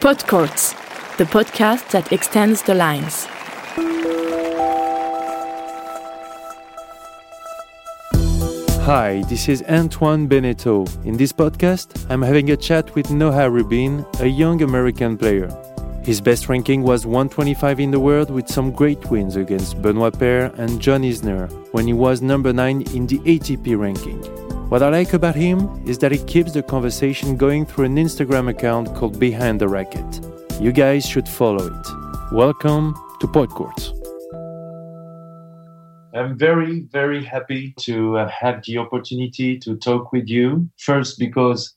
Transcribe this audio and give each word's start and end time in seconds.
Podcourts, 0.00 0.74
the 1.18 1.24
podcast 1.24 1.90
that 1.90 2.10
extends 2.10 2.62
the 2.62 2.74
lines. 2.74 3.26
Hi, 8.86 9.22
this 9.28 9.46
is 9.50 9.62
Antoine 9.68 10.26
Benneteau. 10.26 10.88
In 11.04 11.18
this 11.18 11.34
podcast, 11.34 12.06
I'm 12.08 12.22
having 12.22 12.50
a 12.50 12.56
chat 12.56 12.94
with 12.94 13.10
Noah 13.10 13.50
Rubin, 13.50 14.06
a 14.20 14.26
young 14.26 14.62
American 14.62 15.18
player. 15.18 15.50
His 16.02 16.22
best 16.22 16.48
ranking 16.48 16.80
was 16.80 17.04
125 17.04 17.78
in 17.78 17.90
the 17.90 18.00
world 18.00 18.30
with 18.30 18.48
some 18.48 18.72
great 18.72 19.10
wins 19.10 19.36
against 19.36 19.82
Benoit 19.82 20.18
Paire 20.18 20.46
and 20.56 20.80
John 20.80 21.02
Isner 21.02 21.52
when 21.74 21.86
he 21.86 21.92
was 21.92 22.22
number 22.22 22.54
9 22.54 22.80
in 22.94 23.06
the 23.06 23.18
ATP 23.18 23.78
ranking. 23.78 24.49
What 24.70 24.84
I 24.84 24.88
like 24.88 25.14
about 25.14 25.34
him 25.34 25.82
is 25.84 25.98
that 25.98 26.12
he 26.12 26.18
keeps 26.18 26.52
the 26.52 26.62
conversation 26.62 27.36
going 27.36 27.66
through 27.66 27.86
an 27.86 27.96
Instagram 27.96 28.48
account 28.48 28.94
called 28.94 29.18
Behind 29.18 29.60
the 29.60 29.66
Racket. 29.66 30.20
You 30.60 30.70
guys 30.70 31.04
should 31.04 31.28
follow 31.28 31.66
it. 31.66 31.86
Welcome 32.30 32.94
to 33.18 33.26
Podcourts. 33.26 33.90
I'm 36.14 36.38
very, 36.38 36.82
very 36.92 37.24
happy 37.24 37.74
to 37.80 38.18
uh, 38.18 38.28
have 38.28 38.62
the 38.62 38.78
opportunity 38.78 39.58
to 39.58 39.74
talk 39.74 40.12
with 40.12 40.28
you. 40.28 40.70
First, 40.78 41.18
because 41.18 41.74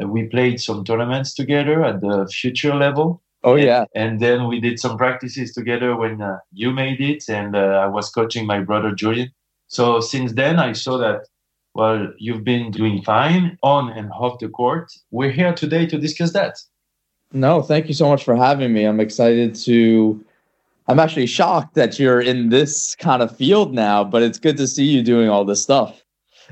uh, 0.00 0.06
we 0.06 0.28
played 0.28 0.60
some 0.60 0.84
tournaments 0.84 1.34
together 1.34 1.82
at 1.82 2.00
the 2.00 2.28
future 2.32 2.76
level. 2.76 3.24
Oh 3.42 3.56
yeah. 3.56 3.86
And 3.96 4.20
then 4.20 4.46
we 4.46 4.60
did 4.60 4.78
some 4.78 4.96
practices 4.96 5.52
together 5.52 5.96
when 5.96 6.22
uh, 6.22 6.38
you 6.52 6.70
made 6.70 7.00
it, 7.00 7.28
and 7.28 7.56
uh, 7.56 7.82
I 7.82 7.86
was 7.88 8.08
coaching 8.08 8.46
my 8.46 8.60
brother 8.60 8.92
Julien. 8.92 9.32
So 9.66 10.00
since 10.00 10.32
then, 10.32 10.60
I 10.60 10.74
saw 10.74 10.96
that 10.98 11.26
well, 11.74 12.12
you've 12.18 12.44
been 12.44 12.70
doing 12.70 13.02
fine 13.02 13.58
on 13.62 13.90
and 13.90 14.10
off 14.12 14.38
the 14.38 14.48
court. 14.48 14.92
We're 15.10 15.30
here 15.30 15.54
today 15.54 15.86
to 15.86 15.98
discuss 15.98 16.32
that. 16.32 16.56
No, 17.32 17.62
thank 17.62 17.86
you 17.86 17.94
so 17.94 18.08
much 18.08 18.24
for 18.24 18.34
having 18.34 18.72
me. 18.72 18.84
I'm 18.84 19.00
excited 19.00 19.54
to. 19.66 20.24
I'm 20.88 20.98
actually 20.98 21.26
shocked 21.26 21.74
that 21.76 22.00
you're 22.00 22.20
in 22.20 22.48
this 22.48 22.96
kind 22.96 23.22
of 23.22 23.36
field 23.36 23.72
now, 23.72 24.02
but 24.02 24.22
it's 24.22 24.38
good 24.38 24.56
to 24.56 24.66
see 24.66 24.84
you 24.84 25.02
doing 25.02 25.28
all 25.28 25.44
this 25.44 25.62
stuff. 25.62 26.02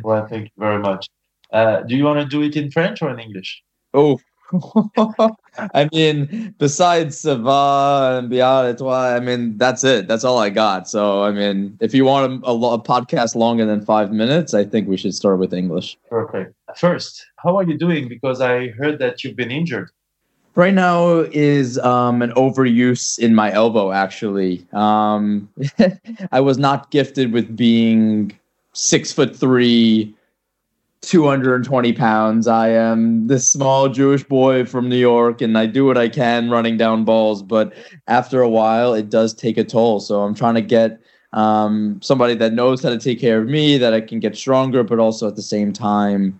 Well, 0.02 0.26
thank 0.28 0.44
you 0.44 0.50
very 0.56 0.78
much. 0.78 1.08
Uh, 1.52 1.80
do 1.82 1.96
you 1.96 2.04
want 2.04 2.20
to 2.20 2.26
do 2.26 2.42
it 2.42 2.54
in 2.54 2.70
French 2.70 3.02
or 3.02 3.10
in 3.10 3.18
English? 3.18 3.62
Oh, 3.94 4.20
I 5.74 5.88
mean, 5.92 6.54
besides 6.58 7.18
Sava 7.18 8.18
and 8.18 8.30
Bial 8.30 8.66
et 8.66 8.78
toi, 8.78 9.14
I 9.14 9.20
mean, 9.20 9.58
that's 9.58 9.84
it. 9.84 10.08
That's 10.08 10.24
all 10.24 10.38
I 10.38 10.50
got. 10.50 10.88
So, 10.88 11.22
I 11.22 11.32
mean, 11.32 11.76
if 11.80 11.94
you 11.94 12.04
want 12.04 12.44
a, 12.44 12.46
a, 12.46 12.54
a, 12.74 12.82
podcast 12.82 13.34
longer 13.34 13.66
than 13.66 13.84
five 13.84 14.12
minutes, 14.12 14.54
I 14.54 14.64
think 14.64 14.88
we 14.88 14.96
should 14.96 15.14
start 15.14 15.38
with 15.38 15.52
English. 15.52 15.98
Perfect. 16.08 16.54
First, 16.76 17.26
how 17.36 17.56
are 17.58 17.64
you 17.64 17.76
doing? 17.76 18.08
Because 18.08 18.40
I 18.40 18.68
heard 18.68 18.98
that 19.00 19.22
you've 19.22 19.36
been 19.36 19.50
injured. 19.50 19.90
Right 20.54 20.74
now 20.74 21.20
is 21.32 21.78
um, 21.78 22.22
an 22.22 22.30
overuse 22.32 23.18
in 23.18 23.34
my 23.34 23.52
elbow, 23.52 23.92
actually. 23.92 24.66
Um, 24.72 25.48
I 26.32 26.40
was 26.40 26.58
not 26.58 26.90
gifted 26.90 27.32
with 27.32 27.54
being 27.56 28.36
six 28.72 29.12
foot 29.12 29.36
three 29.36 30.14
220 31.08 31.94
pounds. 31.94 32.46
I 32.46 32.68
am 32.68 33.28
this 33.28 33.50
small 33.50 33.88
Jewish 33.88 34.22
boy 34.24 34.66
from 34.66 34.90
New 34.90 34.98
York, 34.98 35.40
and 35.40 35.56
I 35.56 35.64
do 35.64 35.86
what 35.86 35.96
I 35.96 36.10
can 36.10 36.50
running 36.50 36.76
down 36.76 37.06
balls. 37.06 37.42
But 37.42 37.72
after 38.08 38.42
a 38.42 38.48
while, 38.48 38.92
it 38.92 39.08
does 39.08 39.32
take 39.32 39.56
a 39.56 39.64
toll. 39.64 40.00
So 40.00 40.20
I'm 40.20 40.34
trying 40.34 40.56
to 40.56 40.60
get 40.60 41.00
um, 41.32 41.98
somebody 42.02 42.34
that 42.34 42.52
knows 42.52 42.82
how 42.82 42.90
to 42.90 42.98
take 42.98 43.18
care 43.18 43.40
of 43.40 43.48
me, 43.48 43.78
that 43.78 43.94
I 43.94 44.02
can 44.02 44.20
get 44.20 44.36
stronger, 44.36 44.82
but 44.82 44.98
also 44.98 45.26
at 45.26 45.34
the 45.34 45.42
same 45.42 45.72
time, 45.72 46.38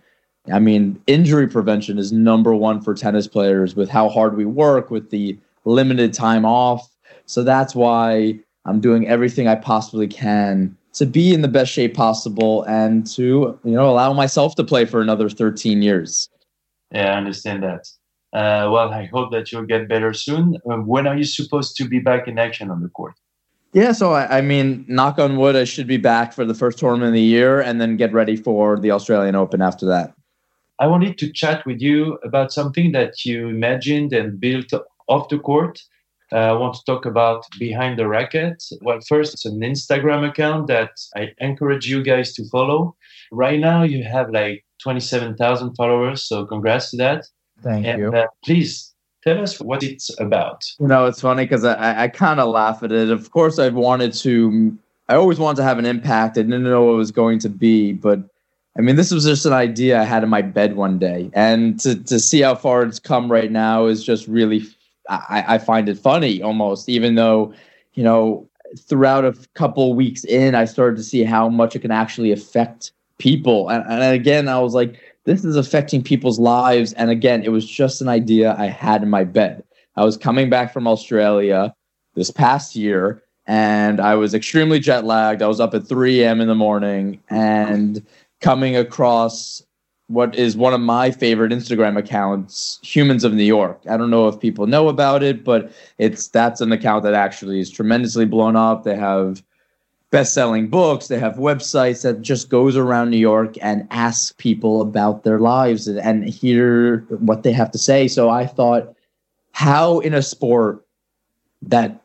I 0.53 0.59
mean, 0.59 1.01
injury 1.07 1.47
prevention 1.47 1.97
is 1.97 2.11
number 2.11 2.53
one 2.53 2.79
for 2.79 2.93
tennis 2.93 3.27
players 3.27 3.75
with 3.75 3.89
how 3.89 4.07
hard 4.07 4.37
we 4.37 4.45
work, 4.45 4.91
with 4.91 5.09
the 5.09 5.37
limited 5.65 6.13
time 6.13 6.45
off. 6.45 6.95
So 7.25 7.43
that's 7.43 7.73
why 7.73 8.39
I'm 8.65 8.79
doing 8.79 9.07
everything 9.07 9.47
I 9.47 9.55
possibly 9.55 10.07
can 10.07 10.77
to 10.93 11.05
be 11.05 11.33
in 11.33 11.41
the 11.41 11.47
best 11.47 11.71
shape 11.71 11.95
possible 11.95 12.63
and 12.63 13.05
to 13.07 13.59
you 13.63 13.71
know 13.71 13.89
allow 13.89 14.13
myself 14.13 14.55
to 14.55 14.63
play 14.63 14.85
for 14.85 15.01
another 15.01 15.29
13 15.29 15.81
years. 15.81 16.29
Yeah 16.91 17.13
i 17.13 17.17
understand 17.17 17.63
that. 17.63 17.87
Uh, 18.33 18.69
well 18.71 18.91
i 18.91 19.05
hope 19.05 19.31
that 19.31 19.51
you'll 19.51 19.65
get 19.65 19.87
better 19.87 20.13
soon. 20.13 20.57
Um, 20.69 20.85
when 20.85 21.07
are 21.07 21.17
you 21.17 21.23
supposed 21.23 21.75
to 21.77 21.87
be 21.87 21.99
back 21.99 22.27
in 22.27 22.37
action 22.37 22.69
on 22.69 22.81
the 22.81 22.89
court? 22.89 23.15
Yeah 23.73 23.91
so 23.91 24.13
I, 24.13 24.39
I, 24.39 24.41
mean 24.41 24.85
knock 24.87 25.19
on 25.19 25.37
wood 25.37 25.55
i 25.55 25.63
should 25.63 25.87
be 25.87 25.97
back 25.97 26.33
for 26.33 26.43
the 26.43 26.55
first 26.55 26.79
tournament 26.79 27.09
of 27.09 27.13
the 27.13 27.21
year 27.21 27.61
and 27.61 27.79
then 27.79 27.97
get 27.97 28.11
ready 28.13 28.35
for 28.35 28.79
the 28.79 28.91
australian 28.91 29.35
open 29.35 29.61
after 29.61 29.85
that. 29.87 30.13
I 30.79 30.87
wanted 30.87 31.17
to 31.17 31.31
chat 31.31 31.65
with 31.65 31.81
you 31.81 32.17
about 32.23 32.53
something 32.53 32.93
that 32.93 33.25
you 33.25 33.49
imagined 33.49 34.13
and 34.13 34.39
built 34.39 34.71
off 35.07 35.27
the 35.27 35.37
court 35.37 35.83
I 36.31 36.53
want 36.53 36.75
to 36.75 36.83
talk 36.85 37.05
about 37.05 37.45
Behind 37.57 37.97
the 37.97 38.07
Racket. 38.07 38.63
Well, 38.81 38.99
first, 39.07 39.33
it's 39.33 39.45
an 39.45 39.59
Instagram 39.61 40.27
account 40.27 40.67
that 40.67 40.91
I 41.15 41.29
encourage 41.39 41.87
you 41.87 42.03
guys 42.03 42.33
to 42.33 42.47
follow. 42.49 42.95
Right 43.31 43.59
now, 43.59 43.83
you 43.83 44.03
have 44.03 44.29
like 44.29 44.65
27,000 44.83 45.75
followers, 45.75 46.23
so 46.23 46.45
congrats 46.45 46.91
to 46.91 46.97
that. 46.97 47.25
Thank 47.61 47.85
and, 47.85 47.99
you. 47.99 48.13
Uh, 48.13 48.27
please 48.43 48.93
tell 49.23 49.41
us 49.41 49.59
what 49.59 49.83
it's 49.83 50.17
about. 50.19 50.63
You 50.79 50.87
know, 50.87 51.05
it's 51.05 51.21
funny 51.21 51.45
because 51.45 51.63
I, 51.65 52.03
I 52.03 52.07
kind 52.07 52.39
of 52.39 52.49
laugh 52.49 52.83
at 52.83 52.91
it. 52.91 53.09
Of 53.09 53.31
course, 53.31 53.59
I've 53.59 53.75
wanted 53.75 54.13
to, 54.13 54.77
I 55.07 55.15
always 55.15 55.39
wanted 55.39 55.57
to 55.57 55.63
have 55.63 55.79
an 55.79 55.85
impact. 55.85 56.37
I 56.37 56.43
didn't 56.43 56.63
know 56.63 56.83
what 56.83 56.93
it 56.93 56.97
was 56.97 57.11
going 57.11 57.39
to 57.39 57.49
be, 57.49 57.93
but 57.93 58.21
I 58.77 58.81
mean, 58.81 58.95
this 58.95 59.11
was 59.11 59.25
just 59.25 59.45
an 59.45 59.53
idea 59.53 59.99
I 59.99 60.05
had 60.05 60.23
in 60.23 60.29
my 60.29 60.41
bed 60.41 60.75
one 60.75 60.99
day. 60.99 61.29
And 61.33 61.79
to, 61.81 62.01
to 62.03 62.19
see 62.19 62.41
how 62.41 62.55
far 62.55 62.83
it's 62.83 62.99
come 62.99 63.29
right 63.31 63.51
now 63.51 63.87
is 63.87 64.03
just 64.03 64.27
really 64.27 64.61
I, 65.09 65.43
I 65.47 65.57
find 65.57 65.89
it 65.89 65.97
funny 65.97 66.41
almost, 66.41 66.87
even 66.87 67.15
though, 67.15 67.53
you 67.93 68.03
know, 68.03 68.47
throughout 68.77 69.25
a 69.25 69.33
couple 69.55 69.93
weeks 69.93 70.23
in, 70.23 70.55
I 70.55 70.65
started 70.65 70.97
to 70.97 71.03
see 71.03 71.23
how 71.23 71.49
much 71.49 71.75
it 71.75 71.79
can 71.79 71.91
actually 71.91 72.31
affect 72.31 72.91
people. 73.17 73.69
And, 73.69 73.83
and 73.89 74.13
again, 74.13 74.47
I 74.47 74.59
was 74.59 74.73
like, 74.73 74.99
this 75.25 75.43
is 75.43 75.55
affecting 75.55 76.03
people's 76.03 76.39
lives. 76.39 76.93
And 76.93 77.09
again, 77.09 77.43
it 77.43 77.49
was 77.49 77.67
just 77.67 78.01
an 78.01 78.07
idea 78.07 78.55
I 78.57 78.67
had 78.67 79.03
in 79.03 79.09
my 79.09 79.23
bed. 79.23 79.63
I 79.95 80.05
was 80.05 80.17
coming 80.17 80.49
back 80.49 80.71
from 80.71 80.87
Australia 80.87 81.73
this 82.15 82.31
past 82.31 82.75
year 82.75 83.23
and 83.47 83.99
I 83.99 84.15
was 84.15 84.33
extremely 84.33 84.79
jet 84.79 85.05
lagged. 85.05 85.41
I 85.41 85.47
was 85.47 85.59
up 85.59 85.73
at 85.73 85.87
3 85.87 86.21
a.m. 86.21 86.39
in 86.39 86.47
the 86.47 86.55
morning 86.55 87.21
and 87.29 88.05
coming 88.41 88.77
across 88.77 89.63
what 90.09 90.35
is 90.35 90.57
one 90.57 90.73
of 90.73 90.81
my 90.81 91.11
favorite 91.11 91.51
Instagram 91.51 91.95
accounts, 91.95 92.79
Humans 92.81 93.23
of 93.23 93.33
New 93.33 93.43
York. 93.43 93.79
I 93.87 93.95
don't 93.95 94.09
know 94.09 94.27
if 94.27 94.39
people 94.39 94.65
know 94.65 94.89
about 94.89 95.21
it, 95.21 95.43
but 95.43 95.71
it's 95.99 96.27
that's 96.27 96.61
an 96.61 96.71
account 96.71 97.03
that 97.03 97.13
actually 97.13 97.59
is 97.59 97.69
tremendously 97.69 98.25
blown 98.25 98.55
up. 98.55 98.83
They 98.83 98.95
have 98.95 99.43
best-selling 100.09 100.67
books, 100.67 101.07
they 101.07 101.19
have 101.19 101.35
websites 101.35 102.01
that 102.01 102.23
just 102.23 102.49
goes 102.49 102.75
around 102.75 103.11
New 103.11 103.17
York 103.17 103.53
and 103.61 103.87
asks 103.91 104.33
people 104.39 104.81
about 104.81 105.23
their 105.23 105.37
lives 105.37 105.87
and, 105.87 105.99
and 105.99 106.27
hear 106.27 107.01
what 107.09 107.43
they 107.43 107.51
have 107.51 107.69
to 107.69 107.77
say. 107.77 108.07
So 108.07 108.31
I 108.31 108.47
thought 108.47 108.95
how 109.51 109.99
in 109.99 110.15
a 110.15 110.23
sport 110.23 110.83
that 111.61 112.01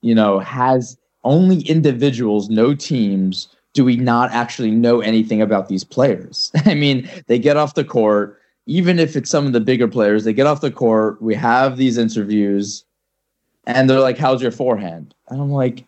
you 0.00 0.14
know 0.14 0.38
has 0.38 0.96
only 1.24 1.60
individuals, 1.68 2.48
no 2.48 2.74
teams, 2.74 3.48
do 3.74 3.84
we 3.84 3.96
not 3.96 4.30
actually 4.32 4.70
know 4.70 5.00
anything 5.00 5.40
about 5.40 5.68
these 5.68 5.84
players? 5.84 6.50
I 6.64 6.74
mean, 6.74 7.08
they 7.26 7.38
get 7.38 7.56
off 7.56 7.74
the 7.74 7.84
court, 7.84 8.38
even 8.66 8.98
if 8.98 9.16
it's 9.16 9.30
some 9.30 9.46
of 9.46 9.52
the 9.52 9.60
bigger 9.60 9.88
players, 9.88 10.24
they 10.24 10.32
get 10.32 10.46
off 10.46 10.60
the 10.60 10.70
court, 10.70 11.20
we 11.20 11.34
have 11.34 11.76
these 11.76 11.98
interviews, 11.98 12.84
and 13.66 13.88
they're 13.88 14.00
like, 14.00 14.18
How's 14.18 14.42
your 14.42 14.50
forehand? 14.50 15.14
And 15.28 15.40
I'm 15.40 15.50
like, 15.50 15.84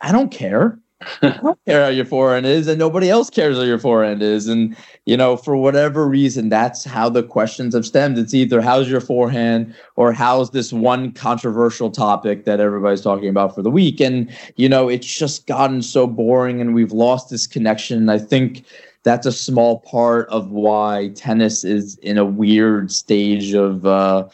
I 0.00 0.12
don't 0.12 0.30
care. 0.30 0.78
I 1.22 1.38
don't 1.42 1.58
care 1.64 1.84
how 1.84 1.90
your 1.90 2.04
forehand 2.04 2.46
is, 2.46 2.66
and 2.66 2.78
nobody 2.78 3.08
else 3.08 3.30
cares 3.30 3.56
how 3.56 3.62
your 3.62 3.78
forehand 3.78 4.22
is. 4.22 4.48
And 4.48 4.76
you 5.06 5.16
know, 5.16 5.36
for 5.36 5.56
whatever 5.56 6.08
reason, 6.08 6.48
that's 6.48 6.84
how 6.84 7.08
the 7.08 7.22
questions 7.22 7.74
have 7.74 7.86
stemmed. 7.86 8.18
It's 8.18 8.34
either 8.34 8.60
how's 8.60 8.90
your 8.90 9.00
forehand 9.00 9.74
or 9.94 10.12
how's 10.12 10.50
this 10.50 10.72
one 10.72 11.12
controversial 11.12 11.90
topic 11.90 12.44
that 12.46 12.58
everybody's 12.58 13.00
talking 13.00 13.28
about 13.28 13.54
for 13.54 13.62
the 13.62 13.70
week. 13.70 14.00
And 14.00 14.28
you 14.56 14.68
know, 14.68 14.88
it's 14.88 15.06
just 15.06 15.46
gotten 15.46 15.82
so 15.82 16.06
boring, 16.06 16.60
and 16.60 16.74
we've 16.74 16.92
lost 16.92 17.30
this 17.30 17.46
connection. 17.46 17.98
And 17.98 18.10
I 18.10 18.18
think 18.18 18.64
that's 19.04 19.26
a 19.26 19.32
small 19.32 19.80
part 19.80 20.28
of 20.30 20.50
why 20.50 21.12
tennis 21.14 21.62
is 21.64 21.96
in 21.98 22.18
a 22.18 22.24
weird 22.24 22.90
stage 22.90 23.54
of. 23.54 23.86
Uh, 23.86 24.26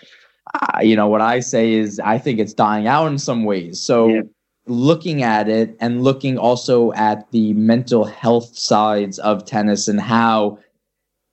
you 0.81 0.95
know 0.95 1.09
what 1.09 1.21
I 1.21 1.41
say 1.41 1.73
is 1.73 1.99
I 1.99 2.17
think 2.17 2.39
it's 2.39 2.55
dying 2.55 2.87
out 2.87 3.07
in 3.09 3.19
some 3.19 3.45
ways. 3.45 3.81
So. 3.81 4.09
Yeah 4.09 4.23
looking 4.67 5.23
at 5.23 5.49
it 5.49 5.77
and 5.81 6.03
looking 6.03 6.39
also 6.39 6.93
at 6.93 7.31
the 7.31 7.53
mental 7.55 8.05
health 8.05 8.57
sides 8.57 9.19
of 9.19 9.45
tennis 9.45 9.89
and 9.89 10.01
how 10.01 10.59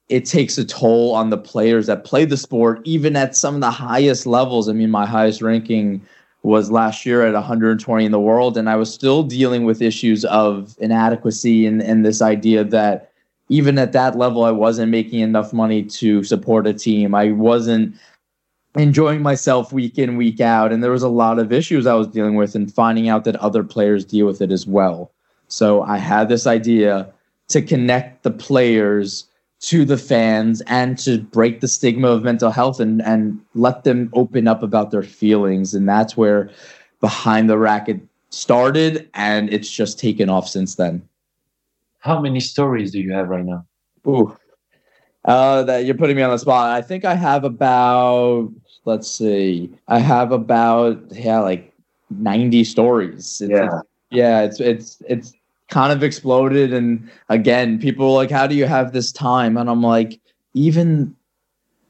it 0.10 0.26
takes 0.26 0.58
a 0.58 0.66
toll 0.66 1.16
on 1.16 1.30
the 1.30 1.38
players 1.38 1.88
that 1.88 2.04
play 2.04 2.26
the 2.26 2.36
sport, 2.36 2.82
even 2.84 3.16
at 3.16 3.36
some 3.36 3.56
of 3.56 3.62
the 3.62 3.72
highest 3.72 4.26
levels. 4.26 4.68
I 4.68 4.74
mean, 4.74 4.92
my 4.92 5.06
highest 5.06 5.42
ranking 5.42 6.02
was 6.44 6.70
last 6.70 7.06
year 7.06 7.26
at 7.26 7.34
120 7.34 8.04
in 8.04 8.12
the 8.12 8.20
world, 8.20 8.58
and 8.58 8.70
I 8.70 8.76
was 8.76 8.94
still 8.94 9.24
dealing 9.24 9.64
with 9.64 9.82
issues 9.82 10.26
of 10.26 10.76
inadequacy 10.80 11.66
and, 11.66 11.82
and 11.82 12.06
this 12.06 12.22
idea 12.22 12.66
that 12.66 13.12
even 13.48 13.78
at 13.78 13.94
that 13.94 14.18
level, 14.18 14.44
I 14.44 14.52
wasn't 14.52 14.92
making 14.92 15.20
enough 15.20 15.54
money 15.54 15.84
to 15.84 16.24
support 16.24 16.68
a 16.68 16.74
team. 16.74 17.14
I 17.14 17.32
wasn't 17.32 17.96
enjoying 18.76 19.22
myself 19.22 19.74
week 19.74 19.98
in 19.98 20.18
week 20.18 20.40
out. 20.40 20.72
And 20.72 20.84
there 20.84 20.92
was 20.92 21.04
a 21.04 21.10
lot 21.10 21.40
of 21.40 21.52
issues 21.52 21.86
i 21.86 21.94
was 21.94 22.08
dealing 22.08 22.36
with 22.36 22.56
and 22.56 22.74
finding 22.74 23.10
out 23.10 23.24
that 23.26 23.36
other 23.38 23.64
players 23.64 24.06
deal 24.06 24.26
with 24.26 24.42
it 24.42 24.52
as 24.52 24.66
well. 24.66 25.12
So 25.48 25.82
i 25.84 25.98
had 25.98 26.30
this 26.30 26.48
idea 26.48 27.12
to 27.50 27.62
connect 27.62 28.24
the 28.24 28.32
players 28.32 29.28
to 29.62 29.86
the 29.86 29.98
fans 29.98 30.62
and 30.62 30.98
to 30.98 31.20
break 31.20 31.60
the 31.60 31.68
stigma 31.68 32.08
of 32.08 32.24
mental 32.24 32.52
health 32.52 32.80
and 32.80 33.02
and 33.02 33.40
let 33.54 33.84
them 33.84 34.10
open 34.14 34.48
up 34.48 34.64
about 34.64 34.92
their 34.92 35.04
feelings. 35.04 35.74
And 35.74 35.88
that's 35.88 36.16
where 36.16 36.50
behind 37.00 37.50
the 37.50 37.58
racket 37.58 38.00
started 38.30 39.10
and 39.14 39.52
it's 39.52 39.70
just 39.70 40.00
taken 40.00 40.30
off 40.30 40.48
since 40.48 40.76
then. 40.76 41.08
How 42.00 42.20
many 42.20 42.40
stories 42.40 42.92
do 42.92 43.00
you 43.00 43.12
have 43.14 43.30
right 43.30 43.46
now? 43.46 43.66
Ooh. 44.08 44.36
Uh, 45.26 45.62
that 45.64 45.86
you're 45.86 45.96
putting 45.96 46.16
me 46.16 46.22
on 46.24 46.32
the 46.32 46.38
spot. 46.38 46.72
I 46.72 46.82
think 46.82 47.06
I 47.06 47.14
have 47.14 47.44
about 47.44 48.52
let's 48.86 49.08
see, 49.08 49.70
I 49.88 50.00
have 50.00 50.32
about 50.32 51.00
yeah, 51.12 51.40
like 51.40 51.72
ninety 52.10 52.64
stories. 52.64 53.42
It's, 53.42 53.52
yeah, 53.52 53.82
yeah, 54.10 54.42
it's 54.42 54.60
it's 54.60 55.02
it's 55.08 55.34
kind 55.70 55.94
of 55.94 56.02
exploded, 56.04 56.74
and 56.74 57.10
again, 57.30 57.80
people 57.80 58.14
like, 58.14 58.32
how 58.32 58.48
do 58.48 58.56
you 58.56 58.66
have 58.66 58.94
this 58.94 59.12
time? 59.12 59.58
And 59.58 59.70
I'm 59.70 59.84
like, 59.84 60.20
even 60.56 61.16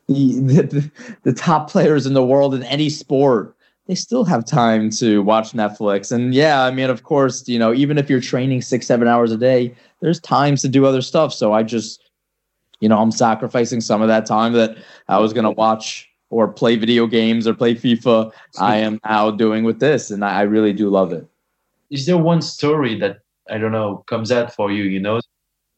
the 0.08 0.62
the, 0.62 0.92
the 1.24 1.34
top 1.34 1.70
players 1.70 2.06
in 2.06 2.14
the 2.14 2.26
world 2.26 2.54
in 2.54 2.64
any 2.64 2.90
sport 2.90 3.56
they 3.88 3.96
still 3.96 4.24
have 4.24 4.46
time 4.46 4.90
to 4.90 5.22
watch 5.22 5.52
Netflix. 5.52 6.14
And 6.14 6.34
yeah, 6.34 6.64
I 6.64 6.72
mean, 6.72 6.90
of 6.90 7.04
course, 7.04 7.48
you 7.48 7.60
know, 7.60 7.74
even 7.74 7.98
if 7.98 8.10
you're 8.10 8.22
training 8.22 8.62
six, 8.62 8.86
seven 8.86 9.06
hours 9.06 9.34
a 9.34 9.38
day, 9.38 9.76
there's 10.00 10.20
times 10.20 10.62
to 10.62 10.70
do 10.70 10.86
other 10.86 11.02
stuff. 11.02 11.34
So 11.34 11.52
I 11.52 11.64
just, 11.64 12.01
you 12.82 12.90
know, 12.90 13.00
I'm 13.00 13.12
sacrificing 13.12 13.80
some 13.80 14.02
of 14.02 14.10
that 14.10 14.26
time 14.26 14.54
that 14.54 14.78
I 15.08 15.20
was 15.20 15.32
going 15.32 15.46
to 15.46 15.52
watch 15.52 16.12
or 16.32 16.48
play 16.48 16.76
video 16.76 17.06
games 17.06 17.46
or 17.46 17.54
play 17.54 17.76
FIFA, 17.76 18.32
I 18.58 18.78
am 18.78 19.00
now 19.06 19.30
doing 19.30 19.64
with 19.64 19.80
this, 19.80 20.10
and 20.10 20.26
I, 20.26 20.40
I 20.40 20.42
really 20.44 20.74
do 20.74 20.90
love 20.90 21.12
it. 21.12 21.28
Is 21.92 22.06
there 22.06 22.18
one 22.18 22.42
story 22.42 22.98
that 23.00 23.20
I 23.50 23.58
don't 23.58 23.74
know 23.74 24.04
comes 24.08 24.32
out 24.32 24.56
for 24.56 24.72
you? 24.72 24.84
You 24.84 25.02
know, 25.02 25.20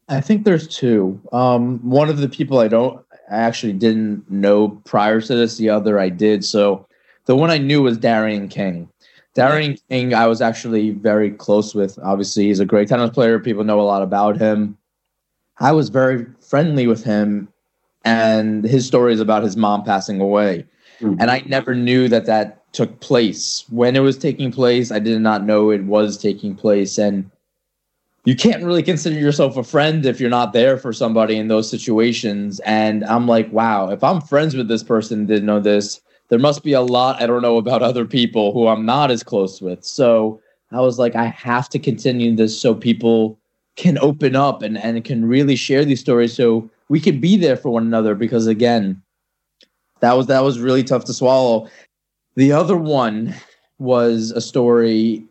I 0.08 0.22
think 0.22 0.46
there's 0.46 0.68
two. 0.68 1.20
Um, 1.32 1.80
one 1.80 2.08
of 2.08 2.18
the 2.18 2.30
people 2.30 2.60
I 2.60 2.68
don't, 2.68 3.04
I 3.32 3.38
actually 3.38 3.74
didn't 3.74 4.30
know 4.30 4.70
prior 4.86 5.20
to 5.22 5.36
this. 5.36 5.58
The 5.58 5.70
other 5.70 6.00
I 6.00 6.10
did. 6.10 6.46
So 6.46 6.86
the 7.26 7.36
one 7.36 7.50
I 7.50 7.58
knew 7.58 7.82
was 7.82 7.98
Darian 7.98 8.48
King. 8.48 8.90
Darian 9.34 9.76
King, 9.90 10.14
I 10.14 10.28
was 10.28 10.40
actually 10.40 10.92
very 10.92 11.32
close 11.32 11.74
with. 11.74 11.98
Obviously, 12.04 12.46
he's 12.46 12.60
a 12.60 12.66
great 12.66 12.88
tennis 12.88 13.10
player. 13.10 13.40
People 13.40 13.64
know 13.64 13.82
a 13.82 13.82
lot 13.82 14.04
about 14.04 14.38
him. 14.38 14.78
I 15.60 15.72
was 15.72 15.90
very 15.90 16.28
friendly 16.54 16.86
with 16.86 17.04
him 17.04 17.48
and 18.06 18.64
his 18.64 18.86
story 18.86 19.12
is 19.12 19.20
about 19.20 19.42
his 19.42 19.58
mom 19.58 19.84
passing 19.84 20.22
away. 20.22 20.64
Mm-hmm. 21.00 21.20
And 21.20 21.32
I 21.32 21.42
never 21.48 21.74
knew 21.74 22.08
that 22.10 22.28
that 22.28 22.72
took 22.74 23.00
place. 23.00 23.66
When 23.72 23.96
it 23.96 24.02
was 24.02 24.20
taking 24.20 24.52
place, 24.52 24.92
I 24.92 25.00
did 25.00 25.20
not 25.20 25.46
know 25.46 25.72
it 25.72 25.86
was 25.86 26.16
taking 26.16 26.54
place. 26.54 27.00
And 27.00 27.28
you 28.26 28.36
can't 28.36 28.64
really 28.64 28.84
consider 28.84 29.20
yourself 29.20 29.58
a 29.58 29.64
friend 29.64 30.06
if 30.06 30.20
you're 30.20 30.30
not 30.30 30.54
there 30.54 30.78
for 30.78 30.94
somebody 30.94 31.38
in 31.38 31.48
those 31.48 31.68
situations. 31.68 32.60
And 32.68 33.04
I'm 33.06 33.28
like, 33.28 33.52
wow, 33.52 33.90
if 33.90 34.04
I'm 34.04 34.22
friends 34.22 34.56
with 34.56 34.68
this 34.68 34.84
person, 34.84 35.26
didn't 35.26 35.48
know 35.48 35.60
this, 35.60 36.02
there 36.30 36.38
must 36.38 36.64
be 36.64 36.74
a 36.74 36.82
lot 36.82 37.20
I 37.20 37.26
don't 37.26 37.42
know 37.42 37.58
about 37.58 37.82
other 37.90 38.06
people 38.06 38.54
who 38.54 38.68
I'm 38.68 38.86
not 38.86 39.10
as 39.10 39.24
close 39.24 39.60
with. 39.60 39.84
So 39.84 40.40
I 40.72 40.82
was 40.82 41.00
like, 41.00 41.16
I 41.16 41.26
have 41.26 41.68
to 41.70 41.80
continue 41.80 42.36
this 42.36 42.62
so 42.62 42.76
people 42.76 43.40
can 43.76 43.98
open 44.00 44.36
up 44.36 44.62
and, 44.62 44.78
and 44.78 45.04
can 45.04 45.26
really 45.26 45.56
share 45.56 45.84
these 45.84 46.00
stories. 46.00 46.34
So 46.34 46.70
we 46.90 47.00
can 47.00 47.20
be 47.20 47.38
there 47.38 47.58
for 47.58 47.70
one 47.70 47.86
another 47.86 48.16
because 48.16 48.48
again 48.48 49.02
that 50.04 50.18
was 50.18 50.28
that 50.28 50.44
was 50.44 50.60
really 50.60 50.84
tough 50.84 51.06
to 51.06 51.14
swallow. 51.14 51.70
The 52.36 52.52
other 52.52 52.76
one 52.76 53.34
was 53.80 54.32
a 54.32 54.42
story. 54.42 55.24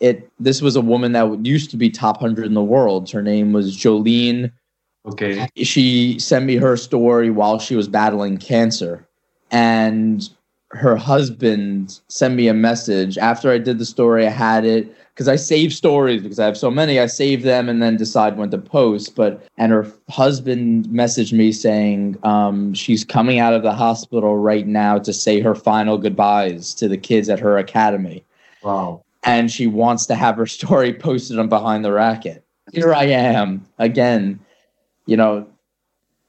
It 0.00 0.30
this 0.38 0.60
was 0.60 0.76
a 0.76 0.80
woman 0.80 1.12
that 1.12 1.46
used 1.46 1.70
to 1.70 1.76
be 1.76 1.90
top 1.90 2.20
100 2.20 2.44
in 2.44 2.54
the 2.54 2.62
world. 2.62 3.10
Her 3.10 3.22
name 3.22 3.52
was 3.52 3.76
jolene. 3.76 4.52
Okay. 5.06 5.48
She 5.56 6.18
sent 6.18 6.44
me 6.44 6.56
her 6.56 6.76
story 6.76 7.30
while 7.30 7.58
she 7.58 7.74
was 7.74 7.88
battling 7.88 8.36
cancer. 8.36 9.06
And 9.50 10.28
her 10.72 10.96
husband 10.96 11.98
sent 12.08 12.34
me 12.34 12.48
a 12.48 12.54
message. 12.54 13.16
After 13.16 13.50
I 13.50 13.56
did 13.56 13.78
the 13.78 13.86
story. 13.86 14.26
I 14.26 14.30
had 14.30 14.66
it 14.66 14.94
because 15.18 15.26
I 15.26 15.34
save 15.34 15.72
stories 15.72 16.22
because 16.22 16.38
I 16.38 16.46
have 16.46 16.56
so 16.56 16.70
many. 16.70 17.00
I 17.00 17.06
save 17.06 17.42
them 17.42 17.68
and 17.68 17.82
then 17.82 17.96
decide 17.96 18.36
when 18.36 18.50
to 18.50 18.58
post. 18.58 19.16
But 19.16 19.42
and 19.56 19.72
her 19.72 19.92
husband 20.08 20.86
messaged 20.86 21.32
me 21.32 21.50
saying 21.50 22.16
um, 22.22 22.72
she's 22.72 23.04
coming 23.04 23.40
out 23.40 23.52
of 23.52 23.64
the 23.64 23.72
hospital 23.72 24.36
right 24.38 24.64
now 24.64 24.96
to 25.00 25.12
say 25.12 25.40
her 25.40 25.56
final 25.56 25.98
goodbyes 25.98 26.72
to 26.74 26.86
the 26.86 26.96
kids 26.96 27.28
at 27.28 27.40
her 27.40 27.58
academy. 27.58 28.24
Wow! 28.62 29.02
And 29.24 29.50
she 29.50 29.66
wants 29.66 30.06
to 30.06 30.14
have 30.14 30.36
her 30.36 30.46
story 30.58 30.94
posted 30.94 31.36
on 31.40 31.48
Behind 31.48 31.84
the 31.84 31.90
Racket. 31.90 32.44
Here 32.72 32.94
I 32.94 33.06
am 33.06 33.66
again. 33.78 34.38
You 35.06 35.16
know, 35.16 35.48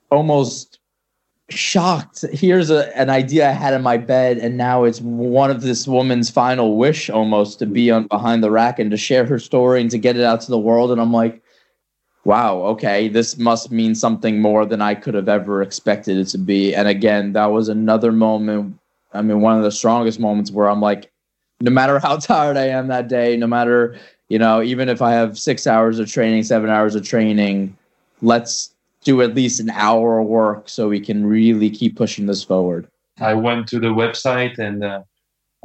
almost 0.09 0.78
shocked. 1.51 2.23
Here's 2.31 2.69
a, 2.69 2.95
an 2.97 3.09
idea 3.09 3.49
I 3.49 3.53
had 3.53 3.73
in 3.73 3.81
my 3.81 3.97
bed, 3.97 4.37
and 4.37 4.57
now 4.57 4.83
it's 4.83 5.01
one 5.01 5.51
of 5.51 5.61
this 5.61 5.87
woman's 5.87 6.29
final 6.29 6.77
wish 6.77 7.09
almost 7.09 7.59
to 7.59 7.65
be 7.65 7.91
on 7.91 8.07
behind 8.07 8.43
the 8.43 8.51
rack 8.51 8.79
and 8.79 8.91
to 8.91 8.97
share 8.97 9.25
her 9.25 9.39
story 9.39 9.81
and 9.81 9.91
to 9.91 9.97
get 9.97 10.17
it 10.17 10.23
out 10.23 10.41
to 10.41 10.51
the 10.51 10.59
world. 10.59 10.91
And 10.91 11.01
I'm 11.01 11.13
like, 11.13 11.41
wow, 12.25 12.57
okay, 12.61 13.07
this 13.07 13.37
must 13.37 13.71
mean 13.71 13.95
something 13.95 14.41
more 14.41 14.65
than 14.65 14.81
I 14.81 14.95
could 14.95 15.13
have 15.13 15.29
ever 15.29 15.61
expected 15.61 16.17
it 16.17 16.25
to 16.25 16.37
be. 16.37 16.75
And 16.75 16.87
again, 16.87 17.33
that 17.33 17.47
was 17.47 17.69
another 17.69 18.11
moment. 18.11 18.77
I 19.13 19.21
mean, 19.21 19.41
one 19.41 19.57
of 19.57 19.63
the 19.63 19.71
strongest 19.71 20.19
moments 20.19 20.51
where 20.51 20.69
I'm 20.69 20.81
like, 20.81 21.11
no 21.61 21.71
matter 21.71 21.99
how 21.99 22.17
tired 22.17 22.57
I 22.57 22.67
am 22.67 22.87
that 22.87 23.07
day, 23.07 23.35
no 23.37 23.47
matter, 23.47 23.97
you 24.27 24.37
know, 24.37 24.61
even 24.61 24.89
if 24.89 25.01
I 25.01 25.11
have 25.11 25.39
six 25.39 25.65
hours 25.65 25.99
of 25.99 26.11
training, 26.11 26.43
seven 26.43 26.69
hours 26.69 26.95
of 26.95 27.03
training, 27.03 27.75
let's 28.21 28.73
do 29.03 29.21
at 29.21 29.35
least 29.35 29.59
an 29.59 29.69
hour 29.69 30.19
of 30.19 30.27
work 30.27 30.69
so 30.69 30.89
we 30.89 30.99
can 30.99 31.25
really 31.25 31.69
keep 31.69 31.95
pushing 31.95 32.25
this 32.25 32.43
forward. 32.43 32.87
I 33.19 33.33
went 33.33 33.67
to 33.67 33.79
the 33.79 33.87
website 33.87 34.59
and 34.59 34.83
uh, 34.83 35.01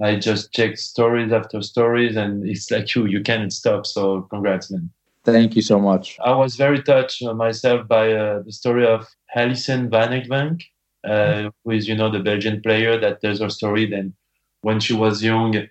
I 0.03 0.17
just 0.17 0.53
checked 0.53 0.79
stories 0.79 1.33
after 1.33 1.63
stories, 1.63 2.17
and 2.17 2.49
it's 2.49 2.71
like 2.71 2.95
you, 2.95 3.07
you 3.07 3.23
can't 3.23 3.53
stop. 3.53 3.87
So, 3.87 4.23
congrats, 4.23 4.71
man. 4.71 4.91
Thank 5.25 5.57
you 5.57 5.63
so 5.63 5.79
much. 5.79 6.19
I 6.25 6.35
was 6.35 6.57
very 6.57 6.83
touched 6.83 7.23
myself 7.23 7.87
by 7.89 8.13
uh, 8.13 8.43
the 8.43 8.53
story 8.53 8.87
of 8.87 9.07
Alison 9.35 9.89
Van 9.89 10.11
Uytvanck, 10.11 10.63
uh, 11.05 11.51
who 11.65 11.71
is, 11.71 11.89
you 11.89 11.95
know, 11.95 12.11
the 12.11 12.19
Belgian 12.19 12.61
player 12.61 12.99
that 12.99 13.21
tells 13.21 13.41
her 13.41 13.49
story. 13.49 13.87
Then, 13.87 14.15
when 14.63 14.81
she 14.81 14.95
was 14.95 15.23
young, 15.23 15.69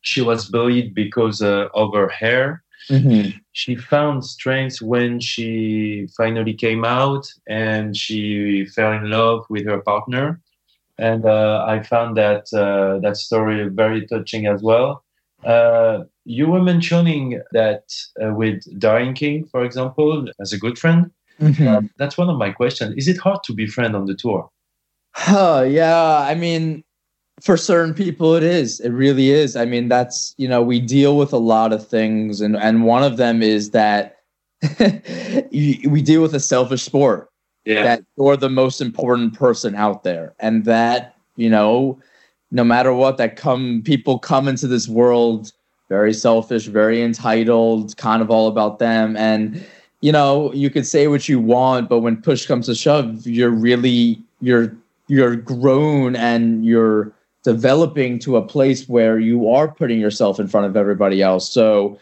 she 0.00 0.20
was 0.20 0.48
bullied 0.48 0.94
because 0.94 1.40
uh, 1.40 1.68
of 1.74 1.94
her 1.94 2.08
hair 2.08 2.64
Mm-hmm. 2.92 3.38
She 3.52 3.74
found 3.74 4.24
strength 4.24 4.82
when 4.82 5.18
she 5.18 6.08
finally 6.14 6.52
came 6.52 6.84
out 6.84 7.26
and 7.48 7.96
she 7.96 8.66
fell 8.66 8.92
in 8.92 9.08
love 9.08 9.46
with 9.48 9.64
her 9.66 9.80
partner. 9.80 10.40
And 10.98 11.24
uh, 11.24 11.64
I 11.66 11.82
found 11.82 12.18
that 12.18 12.52
uh, 12.52 13.00
that 13.00 13.16
story 13.16 13.66
very 13.70 14.06
touching 14.06 14.46
as 14.46 14.62
well. 14.62 15.02
Uh, 15.42 16.04
you 16.24 16.46
were 16.48 16.62
mentioning 16.62 17.40
that 17.52 17.84
uh, 18.22 18.34
with 18.34 18.62
Darian 18.78 19.14
King, 19.14 19.46
for 19.46 19.64
example, 19.64 20.28
as 20.38 20.52
a 20.52 20.58
good 20.58 20.78
friend. 20.78 21.10
Mm-hmm. 21.40 21.66
Uh, 21.66 21.80
that's 21.96 22.18
one 22.18 22.28
of 22.28 22.36
my 22.36 22.52
questions. 22.52 22.94
Is 22.96 23.08
it 23.08 23.18
hard 23.18 23.42
to 23.44 23.54
be 23.54 23.66
friend 23.66 23.96
on 23.96 24.04
the 24.04 24.14
tour? 24.14 24.50
Huh, 25.14 25.64
yeah, 25.66 26.18
I 26.18 26.34
mean, 26.34 26.84
for 27.40 27.56
certain 27.56 27.94
people 27.94 28.34
it 28.34 28.42
is. 28.42 28.80
It 28.80 28.90
really 28.90 29.30
is. 29.30 29.56
I 29.56 29.64
mean 29.64 29.88
that's 29.88 30.34
you 30.36 30.48
know 30.48 30.62
we 30.62 30.80
deal 30.80 31.16
with 31.16 31.32
a 31.32 31.38
lot 31.38 31.72
of 31.72 31.86
things 31.86 32.40
and 32.40 32.56
and 32.56 32.84
one 32.84 33.02
of 33.02 33.16
them 33.16 33.42
is 33.42 33.70
that 33.70 34.18
we 35.50 36.02
deal 36.02 36.22
with 36.22 36.34
a 36.34 36.40
selfish 36.40 36.82
sport 36.82 37.30
yeah. 37.64 37.82
that 37.82 38.04
you're 38.16 38.36
the 38.36 38.50
most 38.50 38.80
important 38.80 39.34
person 39.34 39.74
out 39.74 40.04
there. 40.04 40.34
And 40.40 40.64
that 40.66 41.16
you 41.36 41.48
know 41.48 41.98
no 42.50 42.64
matter 42.64 42.92
what 42.92 43.16
that 43.16 43.36
come 43.36 43.82
people 43.84 44.18
come 44.18 44.46
into 44.46 44.66
this 44.66 44.86
world 44.88 45.52
very 45.88 46.12
selfish 46.12 46.66
very 46.66 47.02
entitled 47.02 47.96
kind 47.96 48.22
of 48.22 48.30
all 48.30 48.46
about 48.46 48.78
them. 48.78 49.16
And 49.16 49.64
you 50.00 50.12
know 50.12 50.52
you 50.52 50.68
could 50.68 50.86
say 50.86 51.08
what 51.08 51.28
you 51.28 51.40
want 51.40 51.88
but 51.88 52.00
when 52.00 52.20
push 52.20 52.46
comes 52.46 52.66
to 52.66 52.74
shove 52.74 53.26
you're 53.26 53.50
really 53.50 54.20
you're 54.40 54.76
you're 55.08 55.36
grown 55.36 56.16
and 56.16 56.64
you're 56.64 57.12
developing 57.42 58.18
to 58.20 58.36
a 58.36 58.46
place 58.46 58.88
where 58.88 59.18
you 59.18 59.50
are 59.50 59.68
putting 59.68 60.00
yourself 60.00 60.38
in 60.38 60.46
front 60.46 60.66
of 60.66 60.76
everybody 60.76 61.22
else. 61.22 61.50
So, 61.50 61.98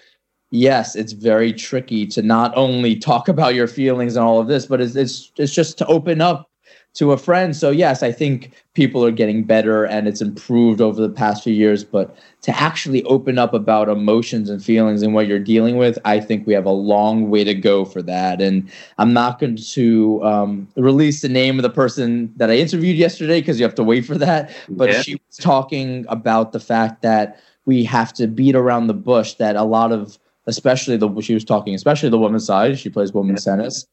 yes, 0.50 0.96
it's 0.96 1.12
very 1.12 1.52
tricky 1.52 2.06
to 2.08 2.22
not 2.22 2.52
only 2.56 2.96
talk 2.96 3.28
about 3.28 3.54
your 3.54 3.68
feelings 3.68 4.16
and 4.16 4.24
all 4.24 4.40
of 4.40 4.48
this, 4.48 4.66
but 4.66 4.80
it's 4.80 4.96
it's, 4.96 5.32
it's 5.36 5.54
just 5.54 5.78
to 5.78 5.86
open 5.86 6.20
up 6.20 6.49
to 6.94 7.12
a 7.12 7.16
friend. 7.16 7.54
So 7.54 7.70
yes, 7.70 8.02
I 8.02 8.10
think 8.10 8.52
people 8.74 9.04
are 9.04 9.12
getting 9.12 9.44
better 9.44 9.84
and 9.84 10.08
it's 10.08 10.20
improved 10.20 10.80
over 10.80 11.00
the 11.00 11.08
past 11.08 11.44
few 11.44 11.52
years. 11.52 11.84
But 11.84 12.16
to 12.42 12.60
actually 12.60 13.04
open 13.04 13.38
up 13.38 13.54
about 13.54 13.88
emotions 13.88 14.50
and 14.50 14.62
feelings 14.62 15.02
and 15.02 15.14
what 15.14 15.28
you're 15.28 15.38
dealing 15.38 15.76
with, 15.76 15.98
I 16.04 16.18
think 16.18 16.46
we 16.46 16.52
have 16.54 16.66
a 16.66 16.72
long 16.72 17.30
way 17.30 17.44
to 17.44 17.54
go 17.54 17.84
for 17.84 18.02
that. 18.02 18.40
And 18.40 18.68
I'm 18.98 19.12
not 19.12 19.38
going 19.38 19.56
to 19.56 20.24
um, 20.24 20.68
release 20.76 21.22
the 21.22 21.28
name 21.28 21.58
of 21.58 21.62
the 21.62 21.70
person 21.70 22.32
that 22.36 22.50
I 22.50 22.56
interviewed 22.56 22.96
yesterday 22.96 23.40
because 23.40 23.60
you 23.60 23.64
have 23.64 23.76
to 23.76 23.84
wait 23.84 24.04
for 24.04 24.18
that. 24.18 24.50
But 24.68 24.90
yeah. 24.90 25.02
she 25.02 25.14
was 25.14 25.36
talking 25.36 26.04
about 26.08 26.52
the 26.52 26.60
fact 26.60 27.02
that 27.02 27.40
we 27.66 27.84
have 27.84 28.12
to 28.14 28.26
beat 28.26 28.56
around 28.56 28.88
the 28.88 28.94
bush 28.94 29.34
that 29.34 29.54
a 29.54 29.62
lot 29.62 29.92
of 29.92 30.18
especially 30.46 30.96
the 30.96 31.20
she 31.20 31.34
was 31.34 31.44
talking 31.44 31.74
especially 31.74 32.08
the 32.08 32.18
women's 32.18 32.46
side 32.46 32.78
she 32.78 32.88
plays 32.88 33.12
women's 33.12 33.46
yeah. 33.46 33.56
tennis 33.56 33.86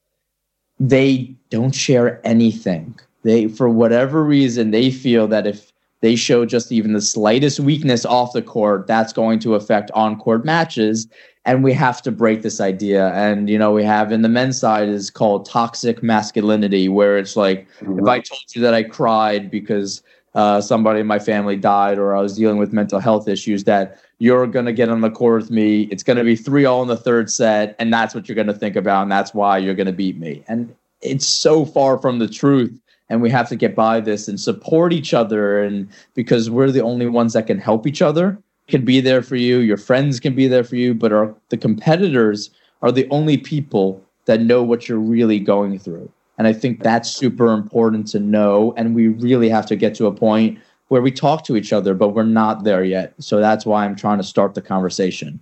they 0.79 1.35
don't 1.49 1.73
share 1.73 2.21
anything. 2.25 2.97
They, 3.23 3.47
for 3.47 3.69
whatever 3.69 4.23
reason, 4.23 4.71
they 4.71 4.91
feel 4.91 5.27
that 5.27 5.47
if 5.47 5.71
they 6.01 6.15
show 6.15 6.45
just 6.45 6.71
even 6.71 6.93
the 6.93 7.01
slightest 7.01 7.59
weakness 7.59 8.05
off 8.05 8.33
the 8.33 8.41
court, 8.41 8.87
that's 8.87 9.11
going 9.11 9.39
to 9.39 9.55
affect 9.55 9.89
on 9.91 10.19
court 10.19 10.45
matches. 10.45 11.07
And 11.45 11.63
we 11.63 11.73
have 11.73 12.01
to 12.03 12.11
break 12.11 12.41
this 12.41 12.61
idea. 12.61 13.11
And, 13.13 13.49
you 13.49 13.57
know, 13.57 13.71
we 13.71 13.83
have 13.83 14.11
in 14.11 14.21
the 14.21 14.29
men's 14.29 14.59
side 14.59 14.89
is 14.89 15.09
called 15.09 15.45
toxic 15.45 16.03
masculinity, 16.03 16.89
where 16.89 17.17
it's 17.17 17.35
like, 17.35 17.67
mm-hmm. 17.79 17.99
if 17.99 18.05
I 18.05 18.19
told 18.19 18.43
you 18.53 18.61
that 18.61 18.73
I 18.73 18.83
cried 18.83 19.49
because 19.49 20.03
uh, 20.35 20.61
somebody 20.61 20.99
in 20.99 21.07
my 21.07 21.19
family 21.19 21.55
died 21.55 21.97
or 21.97 22.15
I 22.15 22.21
was 22.21 22.37
dealing 22.37 22.57
with 22.57 22.73
mental 22.73 22.99
health 22.99 23.27
issues, 23.27 23.63
that 23.63 23.99
you're 24.19 24.47
going 24.47 24.65
to 24.65 24.73
get 24.73 24.89
on 24.89 25.01
the 25.01 25.11
court 25.11 25.41
with 25.41 25.51
me. 25.51 25.83
It's 25.83 26.03
going 26.03 26.17
to 26.17 26.23
be 26.23 26.35
3 26.35 26.65
all 26.65 26.81
in 26.81 26.87
the 26.87 26.97
third 26.97 27.29
set. 27.29 27.75
And 27.79 27.93
that's 27.93 28.15
what 28.15 28.27
you're 28.27 28.35
going 28.35 28.47
to 28.47 28.53
think 28.53 28.75
about. 28.75 29.03
And 29.03 29.11
that's 29.11 29.33
why 29.33 29.57
you're 29.57 29.75
going 29.75 29.87
to 29.87 29.93
beat 29.93 30.17
me. 30.17 30.43
And 30.47 30.73
it's 31.01 31.27
so 31.27 31.65
far 31.65 31.99
from 31.99 32.19
the 32.19 32.27
truth. 32.27 32.77
And 33.09 33.21
we 33.21 33.29
have 33.29 33.47
to 33.49 33.55
get 33.55 33.75
by 33.75 33.99
this 33.99 34.27
and 34.27 34.39
support 34.39 34.91
each 34.91 35.13
other. 35.13 35.63
And 35.63 35.87
because 36.13 36.49
we're 36.49 36.71
the 36.71 36.81
only 36.81 37.07
ones 37.07 37.33
that 37.33 37.47
can 37.47 37.59
help 37.59 37.87
each 37.87 38.01
other, 38.01 38.37
can 38.67 38.83
be 38.83 38.99
there 38.99 39.21
for 39.21 39.35
you. 39.35 39.59
Your 39.59 39.77
friends 39.77 40.19
can 40.19 40.35
be 40.35 40.47
there 40.47 40.63
for 40.63 40.75
you. 40.75 40.93
But 40.93 41.13
our, 41.13 41.33
the 41.49 41.57
competitors 41.57 42.49
are 42.81 42.91
the 42.91 43.07
only 43.09 43.37
people 43.37 44.03
that 44.25 44.41
know 44.41 44.61
what 44.61 44.89
you're 44.89 44.99
really 44.99 45.39
going 45.39 45.79
through. 45.79 46.11
And 46.37 46.47
I 46.47 46.53
think 46.53 46.83
that's 46.83 47.09
super 47.09 47.53
important 47.53 48.07
to 48.09 48.19
know. 48.19 48.73
And 48.77 48.93
we 48.93 49.07
really 49.07 49.49
have 49.49 49.65
to 49.67 49.75
get 49.75 49.95
to 49.95 50.07
a 50.07 50.11
point 50.11 50.59
where 50.87 51.01
we 51.01 51.11
talk 51.11 51.43
to 51.45 51.55
each 51.55 51.73
other, 51.73 51.93
but 51.93 52.09
we're 52.09 52.23
not 52.23 52.63
there 52.63 52.83
yet. 52.83 53.13
So 53.19 53.39
that's 53.39 53.65
why 53.65 53.85
I'm 53.85 53.95
trying 53.95 54.17
to 54.17 54.23
start 54.23 54.53
the 54.53 54.61
conversation. 54.61 55.41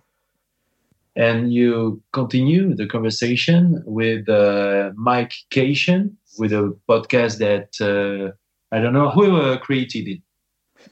And 1.16 1.54
you 1.54 2.02
continue 2.12 2.75
the 2.75 2.88
conversation 2.88 3.82
with 3.86 4.28
uh, 4.28 4.92
Mike 4.96 5.34
Cation 5.50 6.18
with 6.38 6.52
a 6.52 6.75
podcast 6.90 7.38
that 7.38 7.70
uh, 7.80 8.34
I 8.75 8.82
don't 8.82 8.94
know 8.94 9.10
who 9.10 9.38
uh, 9.38 9.58
created 9.58 10.10
it. 10.10 10.22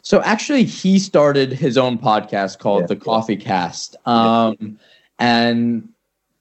So 0.01 0.21
actually, 0.21 0.63
he 0.63 0.97
started 0.97 1.51
his 1.51 1.77
own 1.77 1.97
podcast 1.97 2.59
called 2.59 2.83
yeah. 2.83 2.87
The 2.87 2.95
Coffee 2.95 3.35
Cast. 3.35 3.95
Um, 4.07 4.55
yeah. 4.59 4.67
And 5.19 5.89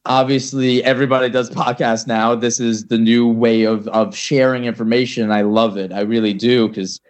obviously 0.04 0.83
everybody 0.83 1.28
does 1.28 1.49
podcasts 1.50 2.09
now 2.09 2.35
this 2.35 2.59
is 2.59 2.87
the 2.87 2.99
new 2.99 3.28
way 3.28 3.62
of 3.62 3.87
of 3.88 4.16
sharing 4.16 4.64
information 4.64 5.31
i 5.31 5.42
love 5.42 5.76
it 5.76 5.92
i 5.92 6.00
really 6.00 6.35
do 6.35 6.66
because 6.66 7.00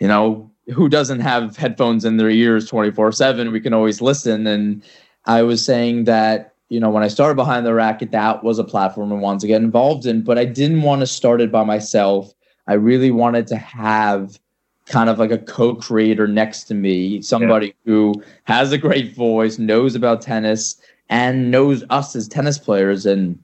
you 0.00 0.08
know 0.08 0.50
who 0.74 0.88
doesn't 0.88 1.20
have 1.20 1.56
headphones 1.56 2.04
in 2.04 2.16
their 2.16 2.30
ears 2.30 2.68
24 2.68 3.12
7 3.12 3.52
we 3.52 3.60
can 3.60 3.72
always 3.72 4.00
listen 4.00 4.46
and 4.46 4.82
i 5.26 5.42
was 5.42 5.64
saying 5.64 6.04
that 6.04 6.54
you 6.68 6.80
know 6.80 6.90
when 6.90 7.02
i 7.02 7.08
started 7.08 7.34
behind 7.34 7.64
the 7.64 7.74
racket 7.74 8.10
that 8.10 8.42
was 8.42 8.58
a 8.58 8.64
platform 8.64 9.12
i 9.12 9.16
wanted 9.16 9.40
to 9.40 9.46
get 9.46 9.62
involved 9.62 10.06
in 10.06 10.22
but 10.22 10.38
i 10.38 10.44
didn't 10.44 10.82
want 10.82 11.00
to 11.00 11.06
start 11.06 11.40
it 11.40 11.52
by 11.52 11.64
myself 11.64 12.32
i 12.66 12.74
really 12.74 13.10
wanted 13.10 13.46
to 13.46 13.56
have 13.56 14.38
kind 14.86 15.08
of 15.08 15.18
like 15.18 15.30
a 15.30 15.38
co-creator 15.38 16.26
next 16.26 16.64
to 16.64 16.74
me 16.74 17.22
somebody 17.22 17.66
yeah. 17.66 17.72
who 17.84 18.14
has 18.44 18.72
a 18.72 18.78
great 18.78 19.14
voice 19.14 19.58
knows 19.58 19.94
about 19.94 20.20
tennis 20.20 20.80
and 21.08 21.50
knows 21.50 21.84
us 21.90 22.16
as 22.16 22.26
tennis 22.26 22.58
players 22.58 23.06
and 23.06 23.38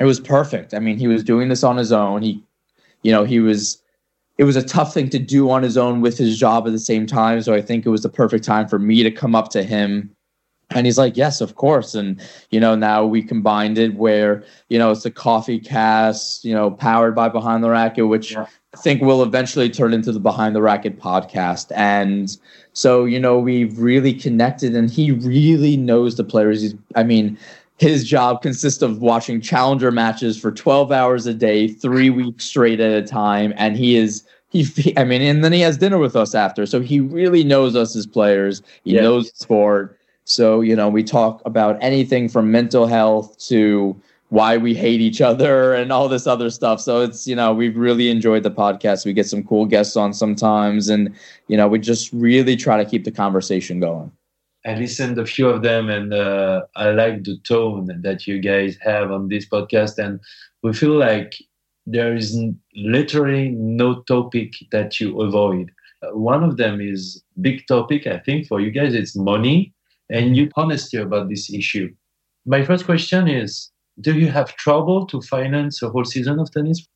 it 0.00 0.04
was 0.04 0.20
perfect. 0.20 0.74
I 0.74 0.78
mean, 0.78 0.98
he 0.98 1.06
was 1.06 1.22
doing 1.22 1.48
this 1.48 1.62
on 1.62 1.76
his 1.76 1.92
own. 1.92 2.22
He 2.22 2.42
you 3.02 3.10
know, 3.12 3.24
he 3.24 3.40
was 3.40 3.82
it 4.38 4.44
was 4.44 4.56
a 4.56 4.62
tough 4.62 4.94
thing 4.94 5.08
to 5.10 5.18
do 5.18 5.50
on 5.50 5.62
his 5.62 5.76
own 5.76 6.00
with 6.00 6.18
his 6.18 6.38
job 6.38 6.66
at 6.66 6.72
the 6.72 6.78
same 6.78 7.06
time, 7.06 7.42
so 7.42 7.54
I 7.54 7.62
think 7.62 7.86
it 7.86 7.90
was 7.90 8.02
the 8.02 8.08
perfect 8.08 8.44
time 8.44 8.68
for 8.68 8.78
me 8.78 9.02
to 9.02 9.10
come 9.10 9.34
up 9.34 9.50
to 9.50 9.62
him 9.62 10.14
and 10.74 10.86
he's 10.86 10.98
like, 10.98 11.16
yes, 11.16 11.40
of 11.40 11.54
course. 11.54 11.94
And, 11.94 12.20
you 12.50 12.60
know, 12.60 12.74
now 12.74 13.04
we 13.04 13.22
combined 13.22 13.78
it 13.78 13.94
where, 13.94 14.44
you 14.68 14.78
know, 14.78 14.90
it's 14.90 15.04
a 15.04 15.10
coffee 15.10 15.58
cast, 15.58 16.44
you 16.44 16.54
know, 16.54 16.70
powered 16.70 17.14
by 17.14 17.28
Behind 17.28 17.62
the 17.62 17.70
Racket, 17.70 18.08
which 18.08 18.32
yeah. 18.32 18.46
I 18.74 18.76
think 18.78 19.02
will 19.02 19.22
eventually 19.22 19.68
turn 19.68 19.92
into 19.92 20.12
the 20.12 20.20
Behind 20.20 20.54
the 20.54 20.62
Racket 20.62 20.98
podcast. 20.98 21.72
And 21.74 22.36
so, 22.72 23.04
you 23.04 23.20
know, 23.20 23.38
we've 23.38 23.78
really 23.78 24.14
connected 24.14 24.74
and 24.74 24.90
he 24.90 25.12
really 25.12 25.76
knows 25.76 26.16
the 26.16 26.24
players. 26.24 26.62
He's, 26.62 26.74
I 26.94 27.02
mean, 27.02 27.38
his 27.82 28.04
job 28.04 28.42
consists 28.42 28.80
of 28.80 29.02
watching 29.02 29.40
challenger 29.40 29.90
matches 29.90 30.38
for 30.38 30.52
12 30.52 30.92
hours 30.92 31.26
a 31.26 31.34
day, 31.34 31.66
three 31.66 32.10
weeks 32.10 32.44
straight 32.44 32.78
at 32.78 32.92
a 32.92 33.02
time. 33.04 33.52
And 33.56 33.76
he 33.76 33.96
is, 33.96 34.22
he, 34.50 34.96
I 34.96 35.02
mean, 35.02 35.20
and 35.20 35.44
then 35.44 35.52
he 35.52 35.62
has 35.62 35.78
dinner 35.78 35.98
with 35.98 36.14
us 36.14 36.32
after. 36.32 36.64
So 36.64 36.80
he 36.80 37.00
really 37.00 37.42
knows 37.42 37.74
us 37.74 37.96
as 37.96 38.06
players. 38.06 38.62
He 38.84 38.94
yeah. 38.94 39.02
knows 39.02 39.36
sport. 39.36 39.98
So, 40.24 40.60
you 40.60 40.76
know, 40.76 40.88
we 40.88 41.02
talk 41.02 41.42
about 41.44 41.76
anything 41.80 42.28
from 42.28 42.52
mental 42.52 42.86
health 42.86 43.36
to 43.48 44.00
why 44.28 44.56
we 44.56 44.74
hate 44.74 45.00
each 45.00 45.20
other 45.20 45.74
and 45.80 45.90
all 45.90 46.08
this 46.08 46.28
other 46.28 46.50
stuff. 46.50 46.80
So 46.80 47.00
it's, 47.00 47.26
you 47.26 47.34
know, 47.34 47.52
we've 47.52 47.76
really 47.76 48.10
enjoyed 48.10 48.44
the 48.44 48.50
podcast. 48.52 49.04
We 49.04 49.12
get 49.12 49.26
some 49.26 49.42
cool 49.42 49.66
guests 49.66 49.96
on 49.96 50.14
sometimes 50.14 50.88
and, 50.88 51.12
you 51.48 51.56
know, 51.56 51.66
we 51.66 51.80
just 51.80 52.12
really 52.12 52.54
try 52.54 52.76
to 52.82 52.88
keep 52.88 53.02
the 53.02 53.10
conversation 53.10 53.80
going. 53.80 54.12
I 54.64 54.74
listened 54.74 55.18
a 55.18 55.26
few 55.26 55.48
of 55.48 55.62
them 55.62 55.88
and 55.88 56.14
uh, 56.14 56.62
I 56.76 56.90
like 56.90 57.24
the 57.24 57.38
tone 57.40 57.88
that 58.02 58.26
you 58.26 58.40
guys 58.40 58.76
have 58.80 59.10
on 59.10 59.28
this 59.28 59.48
podcast. 59.48 59.98
And 59.98 60.20
we 60.62 60.72
feel 60.72 60.96
like 60.96 61.34
there 61.84 62.14
is 62.14 62.38
literally 62.76 63.48
no 63.48 64.02
topic 64.02 64.52
that 64.70 65.00
you 65.00 65.20
avoid. 65.20 65.72
Uh, 66.02 66.16
one 66.16 66.44
of 66.44 66.56
them 66.56 66.80
is 66.80 67.22
big 67.40 67.66
topic, 67.66 68.06
I 68.06 68.18
think, 68.18 68.46
for 68.46 68.60
you 68.60 68.70
guys. 68.70 68.94
It's 68.94 69.16
money 69.16 69.74
and 70.10 70.36
you 70.36 70.48
honesty 70.56 70.98
about 70.98 71.28
this 71.28 71.52
issue. 71.52 71.92
My 72.46 72.64
first 72.64 72.84
question 72.84 73.28
is 73.28 73.70
Do 74.00 74.14
you 74.14 74.28
have 74.28 74.54
trouble 74.56 75.06
to 75.06 75.20
finance 75.22 75.82
a 75.82 75.88
whole 75.88 76.04
season 76.04 76.38
of 76.38 76.50
tennis? 76.52 76.86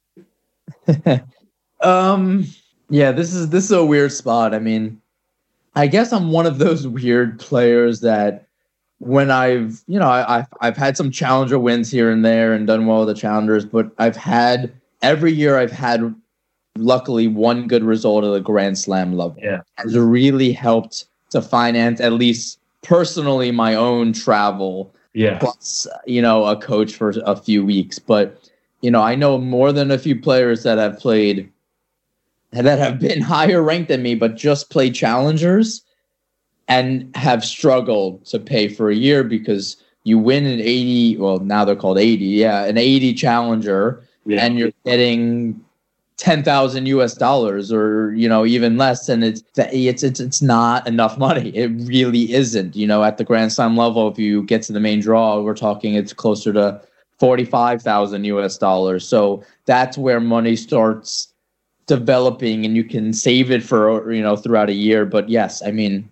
um, 1.80 2.46
yeah, 2.90 3.12
this 3.12 3.34
is 3.34 3.50
this 3.50 3.64
is 3.64 3.72
a 3.72 3.84
weird 3.84 4.12
spot. 4.12 4.54
I 4.54 4.60
mean, 4.60 5.00
I 5.76 5.86
guess 5.86 6.12
I'm 6.12 6.32
one 6.32 6.46
of 6.46 6.58
those 6.58 6.86
weird 6.86 7.38
players 7.38 8.00
that 8.00 8.46
when 8.98 9.30
I've 9.30 9.84
you 9.86 9.98
know 9.98 10.08
I, 10.08 10.38
have 10.38 10.48
I've 10.60 10.76
had 10.76 10.96
some 10.96 11.10
challenger 11.10 11.58
wins 11.58 11.90
here 11.90 12.10
and 12.10 12.24
there 12.24 12.54
and 12.54 12.66
done 12.66 12.86
well 12.86 13.00
with 13.00 13.14
the 13.14 13.20
challengers, 13.20 13.64
but 13.64 13.90
I've 13.98 14.16
had 14.16 14.72
every 15.02 15.32
year 15.32 15.58
I've 15.58 15.70
had 15.70 16.14
luckily 16.78 17.28
one 17.28 17.68
good 17.68 17.84
result 17.84 18.24
at 18.24 18.30
the 18.30 18.40
Grand 18.40 18.78
Slam 18.78 19.12
level. 19.12 19.36
Yeah, 19.40 19.60
has 19.76 19.96
really 19.96 20.52
helped 20.52 21.04
to 21.30 21.42
finance 21.42 22.00
at 22.00 22.12
least 22.12 22.58
personally 22.82 23.50
my 23.50 23.74
own 23.74 24.12
travel 24.12 24.94
yeah. 25.12 25.38
plus 25.38 25.86
you 26.06 26.22
know 26.22 26.46
a 26.46 26.56
coach 26.56 26.94
for 26.94 27.12
a 27.24 27.36
few 27.36 27.64
weeks. 27.64 27.98
But 27.98 28.40
you 28.80 28.90
know 28.90 29.02
i 29.02 29.14
know 29.14 29.38
more 29.38 29.72
than 29.72 29.90
a 29.90 29.98
few 29.98 30.20
players 30.20 30.62
that 30.62 30.78
have 30.78 30.98
played 30.98 31.50
that 32.52 32.78
have 32.78 32.98
been 32.98 33.20
higher 33.20 33.62
ranked 33.62 33.88
than 33.88 34.02
me 34.02 34.14
but 34.14 34.36
just 34.36 34.70
play 34.70 34.90
challengers 34.90 35.82
and 36.68 37.14
have 37.14 37.44
struggled 37.44 38.24
to 38.24 38.38
pay 38.38 38.68
for 38.68 38.90
a 38.90 38.94
year 38.94 39.22
because 39.22 39.76
you 40.04 40.18
win 40.18 40.46
an 40.46 40.60
80 40.60 41.18
well 41.18 41.38
now 41.40 41.64
they're 41.64 41.76
called 41.76 41.98
80 41.98 42.24
yeah 42.24 42.64
an 42.64 42.78
80 42.78 43.14
challenger 43.14 44.02
yeah. 44.24 44.44
and 44.44 44.58
you're 44.58 44.72
getting 44.84 45.60
ten 46.16 46.42
thousand 46.42 46.86
U.S. 46.86 47.14
dollars, 47.14 47.72
or 47.72 48.14
you 48.14 48.28
know 48.28 48.44
even 48.44 48.76
less, 48.76 49.08
and 49.08 49.24
it's 49.24 49.42
it's 49.56 50.02
it's 50.02 50.20
it's 50.20 50.42
not 50.42 50.86
enough 50.86 51.18
money. 51.18 51.50
It 51.50 51.68
really 51.86 52.32
isn't. 52.32 52.76
You 52.76 52.86
know, 52.86 53.04
at 53.04 53.18
the 53.18 53.24
Grand 53.24 53.52
Slam 53.52 53.76
level, 53.76 54.08
if 54.08 54.18
you 54.18 54.42
get 54.42 54.62
to 54.62 54.72
the 54.72 54.80
main 54.80 55.00
draw, 55.00 55.40
we're 55.40 55.54
talking 55.54 55.94
it's 55.94 56.12
closer 56.12 56.52
to 56.52 56.80
forty 57.18 57.44
five 57.44 57.82
thousand 57.82 58.24
U.S. 58.24 58.58
dollars. 58.58 59.06
So 59.06 59.44
that's 59.66 59.98
where 59.98 60.20
money 60.20 60.56
starts 60.56 61.28
developing, 61.86 62.64
and 62.64 62.76
you 62.76 62.84
can 62.84 63.12
save 63.12 63.50
it 63.50 63.62
for 63.62 64.12
you 64.12 64.22
know 64.22 64.36
throughout 64.36 64.68
a 64.68 64.74
year. 64.74 65.06
But 65.06 65.28
yes, 65.28 65.62
I 65.64 65.70
mean, 65.70 66.10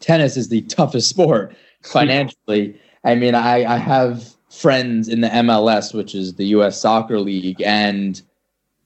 tennis 0.00 0.36
is 0.36 0.48
the 0.48 0.62
toughest 0.76 1.08
sport 1.08 1.56
financially. 1.82 2.78
I 3.04 3.14
mean, 3.14 3.34
I 3.34 3.64
I 3.64 3.76
have 3.76 4.34
friends 4.50 5.08
in 5.08 5.20
the 5.20 5.28
MLS, 5.28 5.94
which 5.94 6.14
is 6.14 6.34
the 6.34 6.46
U.S. 6.46 6.80
Soccer 6.80 7.18
League, 7.20 7.60
and 7.62 8.20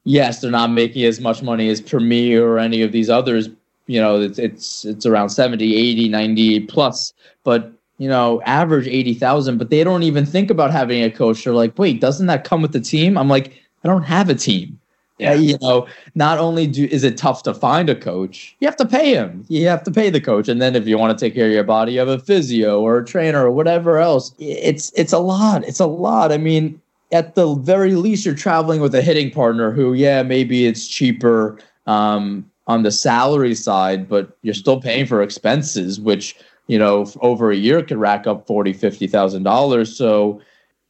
yes, 0.05 0.41
they're 0.41 0.51
not 0.51 0.71
making 0.71 1.05
as 1.05 1.21
much 1.21 1.43
money 1.43 1.69
as 1.69 1.81
Premier 1.81 2.47
or 2.47 2.59
any 2.59 2.83
of 2.83 2.93
these 2.93 3.11
others. 3.11 3.49
You 3.87 4.01
know, 4.01 4.21
it's 4.21 4.39
it's 4.39 4.85
it's 4.85 5.07
around 5.07 5.31
70, 5.31 5.75
80, 5.75 6.09
90 6.09 6.61
plus, 6.61 7.13
but 7.43 7.73
you 7.97 8.09
know, 8.09 8.41
average 8.43 8.87
80,000, 8.87 9.59
but 9.59 9.71
they 9.71 9.83
don't 9.83 10.05
even 10.05 10.25
think 10.25 10.51
about 10.51 10.71
having 10.71 11.03
a 11.03 11.11
coach. 11.11 11.43
They're 11.43 11.53
like, 11.53 11.77
"Wait, 11.79 12.01
doesn't 12.01 12.27
that 12.27 12.45
come 12.45 12.63
with 12.63 12.73
the 12.73 12.81
team?" 12.81 13.19
I'm 13.19 13.29
like, 13.29 13.55
"I 13.83 13.89
don't 13.89 14.05
have 14.05 14.29
a 14.29 14.35
team. 14.35 14.79
Yeah. 15.19 15.35
you 15.35 15.59
know, 15.61 15.87
not 16.15 16.39
only 16.39 16.67
do 16.67 16.85
is 16.91 17.05
it 17.05 17.17
tough 17.17 17.43
to 17.45 17.55
find 17.55 17.91
a 17.91 17.95
coach, 17.95 18.57
you 18.61 18.69
have 18.69 18.77
to 18.77 18.87
pay 18.87 19.15
him. 19.15 19.45
You 19.49 19.67
have 19.67 19.83
to 19.85 19.91
pay 19.91 20.11
the 20.11 20.21
coach, 20.21 20.49
and 20.49 20.63
then 20.63 20.77
if 20.77 20.87
you 20.87 20.99
want 20.99 21.17
to 21.17 21.25
take 21.25 21.35
care 21.35 21.47
of 21.47 21.53
your 21.53 21.65
body, 21.65 21.93
you 21.93 21.99
have 21.99 22.09
a 22.09 22.19
physio 22.19 22.81
or 22.81 22.99
a 22.99 23.05
trainer 23.05 23.45
or 23.45 23.51
whatever 23.51 23.99
else. 23.99 24.35
It's 24.39 24.93
it's 24.93 25.13
a 25.13 25.19
lot. 25.19 25.65
It's 25.65 25.81
a 25.81 25.87
lot. 25.87 26.33
I 26.33 26.39
mean, 26.39 26.81
at 27.13 27.35
the 27.35 27.55
very 27.55 27.95
least, 27.95 28.25
you're 28.25 28.35
traveling 28.35 28.81
with 28.81 28.95
a 28.95 29.03
hitting 29.03 29.31
partner 29.31 29.73
who, 29.73 29.95
yeah, 29.95 30.23
maybe 30.23 30.67
it's 30.67 30.87
cheaper 30.87 31.59
um, 31.87 32.49
on 32.67 32.83
the 32.83 32.91
salary 32.91 33.55
side, 33.55 34.09
but 34.09 34.37
you're 34.43 34.55
still 34.55 34.81
paying 34.81 35.07
for 35.07 35.23
expenses, 35.23 36.01
which 36.01 36.37
you 36.67 36.79
know 36.79 37.11
over 37.23 37.51
a 37.51 37.57
year 37.57 37.83
could 37.83 37.97
rack 37.97 38.27
up 38.27 38.47
forty, 38.47 38.73
fifty 38.73 39.07
thousand 39.07 39.43
dollars. 39.43 39.97
So 39.97 40.41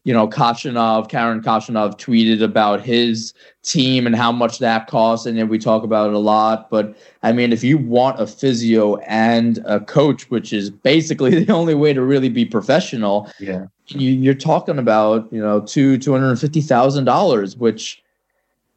you 0.08 0.14
know, 0.14 0.26
Khachanov, 0.26 1.10
Karen 1.10 1.42
Khachanov 1.42 1.98
tweeted 1.98 2.42
about 2.42 2.80
his 2.80 3.34
team 3.62 4.06
and 4.06 4.16
how 4.16 4.32
much 4.32 4.58
that 4.58 4.86
costs, 4.86 5.26
and 5.26 5.36
then 5.36 5.48
we 5.48 5.58
talk 5.58 5.82
about 5.82 6.08
it 6.08 6.14
a 6.14 6.18
lot. 6.18 6.70
But 6.70 6.96
I 7.22 7.32
mean, 7.32 7.52
if 7.52 7.62
you 7.62 7.76
want 7.76 8.18
a 8.18 8.26
physio 8.26 8.96
and 9.06 9.58
a 9.66 9.80
coach, 9.80 10.30
which 10.30 10.50
is 10.50 10.70
basically 10.70 11.44
the 11.44 11.52
only 11.52 11.74
way 11.74 11.92
to 11.92 12.00
really 12.00 12.30
be 12.30 12.46
professional, 12.46 13.30
yeah, 13.38 13.66
you, 13.88 14.30
are 14.30 14.34
talking 14.34 14.78
about 14.78 15.30
you 15.30 15.42
know 15.42 15.60
two 15.60 15.98
two 15.98 16.12
hundred 16.12 16.40
fifty 16.40 16.62
thousand 16.62 17.04
dollars, 17.04 17.58
which 17.58 18.02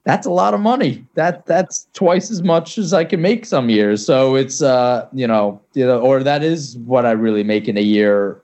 that's 0.04 0.28
a 0.28 0.32
lot 0.32 0.54
of 0.54 0.60
money. 0.60 1.06
That 1.14 1.46
that's 1.46 1.88
twice 1.94 2.30
as 2.30 2.44
much 2.44 2.78
as 2.78 2.94
I 2.94 3.06
can 3.06 3.22
make 3.22 3.46
some 3.46 3.70
years. 3.70 4.06
So 4.06 4.36
it's 4.36 4.62
uh 4.62 5.08
you 5.14 5.28
know 5.28 5.62
you 5.76 5.88
know 5.88 6.02
or 6.02 6.24
that 6.24 6.44
is 6.44 6.78
what 6.80 7.06
I 7.06 7.12
really 7.12 7.46
make 7.46 7.70
in 7.70 7.78
a 7.78 7.82
year 7.82 8.44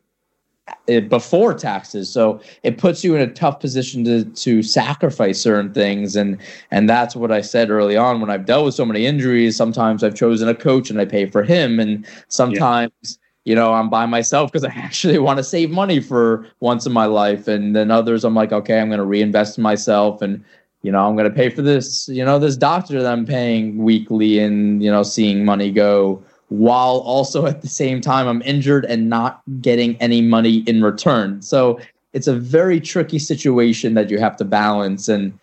before 1.10 1.54
taxes. 1.54 2.10
So 2.10 2.40
it 2.64 2.78
puts 2.78 3.04
you 3.04 3.16
in 3.16 3.22
a 3.22 3.32
tough 3.34 3.60
position 3.60 4.04
to 4.06 4.24
to 4.24 4.64
sacrifice 4.64 5.40
certain 5.42 5.74
things, 5.74 6.16
and 6.16 6.38
and 6.72 6.90
that's 6.90 7.16
what 7.16 7.32
I 7.32 7.42
said 7.42 7.70
early 7.70 7.98
on 7.98 8.22
when 8.22 8.30
I've 8.30 8.46
dealt 8.46 8.66
with 8.66 8.76
so 8.76 8.86
many 8.86 9.06
injuries. 9.06 9.56
Sometimes 9.56 10.04
I've 10.04 10.16
chosen 10.16 10.48
a 10.48 10.56
coach 10.56 10.90
and 10.90 11.00
I 11.00 11.06
pay 11.06 11.26
for 11.26 11.44
him, 11.44 11.80
and 11.80 12.06
sometimes. 12.28 12.92
Yeah. 13.04 13.12
You 13.48 13.56
know, 13.56 13.74
I'm 13.74 13.90
by 13.90 14.06
myself 14.06 14.52
because 14.52 14.66
I 14.66 14.74
actually 14.76 15.20
want 15.20 15.38
to 15.38 15.44
save 15.44 15.70
money 15.70 16.02
for 16.02 16.46
once 16.60 16.86
in 16.86 16.92
my 16.92 17.06
life. 17.06 17.48
And 17.48 17.74
then 17.74 17.92
others, 17.92 18.26
I'm 18.26 18.36
like, 18.36 18.52
okay, 18.52 18.78
I'm 18.78 18.90
going 18.90 18.98
to 18.98 19.06
reinvest 19.06 19.58
in 19.58 19.62
myself 19.62 20.22
and 20.22 20.44
you 20.82 20.92
know, 20.92 21.08
I'm 21.08 21.16
going 21.16 21.30
to 21.30 21.36
pay 21.36 21.50
for 21.50 21.62
this, 21.62 22.08
you 22.08 22.24
know, 22.24 22.40
this 22.40 22.58
doctor 22.58 23.02
that 23.02 23.12
I'm 23.12 23.26
paying 23.26 23.78
weekly 23.84 24.40
and, 24.40 24.84
you 24.84 24.92
know, 24.92 25.04
seeing 25.04 25.44
money 25.44 25.72
go 25.72 26.24
while 26.50 26.98
also 27.00 27.46
at 27.46 27.62
the 27.62 27.68
same 27.68 28.02
time 28.02 28.28
I'm 28.28 28.42
injured 28.44 28.86
and 28.86 29.10
not 29.10 29.42
getting 29.62 29.98
any 29.98 30.22
money 30.22 30.60
in 30.60 30.82
return. 30.82 31.42
So 31.42 31.80
it's 32.14 32.28
a 32.28 32.36
very 32.36 32.80
tricky 32.80 33.20
situation 33.20 33.94
that 33.96 34.10
you 34.10 34.18
have 34.20 34.38
to 34.38 34.46
balance. 34.46 35.08
And 35.10 35.38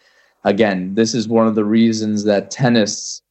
again, 0.44 0.94
this 0.94 1.14
is 1.14 1.28
one 1.28 1.46
of 1.46 1.54
the 1.54 1.64
reasons 1.64 2.24
that 2.24 2.50
tennis 2.50 3.22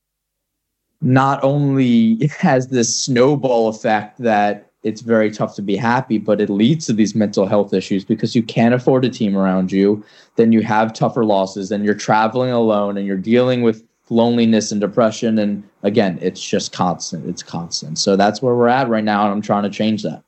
not 1.02 1.44
only 1.44 2.28
has 2.40 2.68
this 2.68 2.96
snowball 2.96 3.68
effect 3.68 4.20
that 4.20 4.70
it's 4.84 5.02
very 5.02 5.32
tough 5.32 5.56
to 5.56 5.62
be 5.62 5.78
happy, 5.78 6.18
but 6.18 6.42
it 6.42 6.50
leads 6.50 6.86
to 6.88 6.94
these 6.94 7.16
mental 7.16 7.46
health 7.46 7.74
issues 7.74 8.04
because 8.04 8.36
you 8.36 8.44
can't 8.44 8.74
afford 8.76 9.06
a 9.06 9.10
team 9.10 9.38
around 9.38 9.72
you. 9.72 10.04
Then 10.36 10.52
you 10.52 10.62
have 10.62 10.94
tougher 10.94 11.24
losses, 11.24 11.72
and 11.72 11.86
you're 11.86 11.94
traveling 11.94 12.52
alone, 12.52 12.98
and 12.98 13.08
you're 13.08 13.18
dealing 13.18 13.62
with 13.62 13.82
loneliness 14.10 14.74
and 14.74 14.82
depression. 14.82 15.40
And 15.40 15.64
again, 15.84 16.18
it's 16.22 16.42
just 16.42 16.72
constant. 16.72 17.30
It's 17.30 17.44
constant. 17.44 18.00
So 18.00 18.16
that's 18.16 18.42
where 18.42 18.56
we're 18.56 18.70
at 18.70 18.90
right 18.90 19.04
now. 19.04 19.24
And 19.26 19.32
I'm 19.32 19.42
trying 19.42 19.64
to 19.64 19.70
change 19.70 20.02
that. 20.04 20.24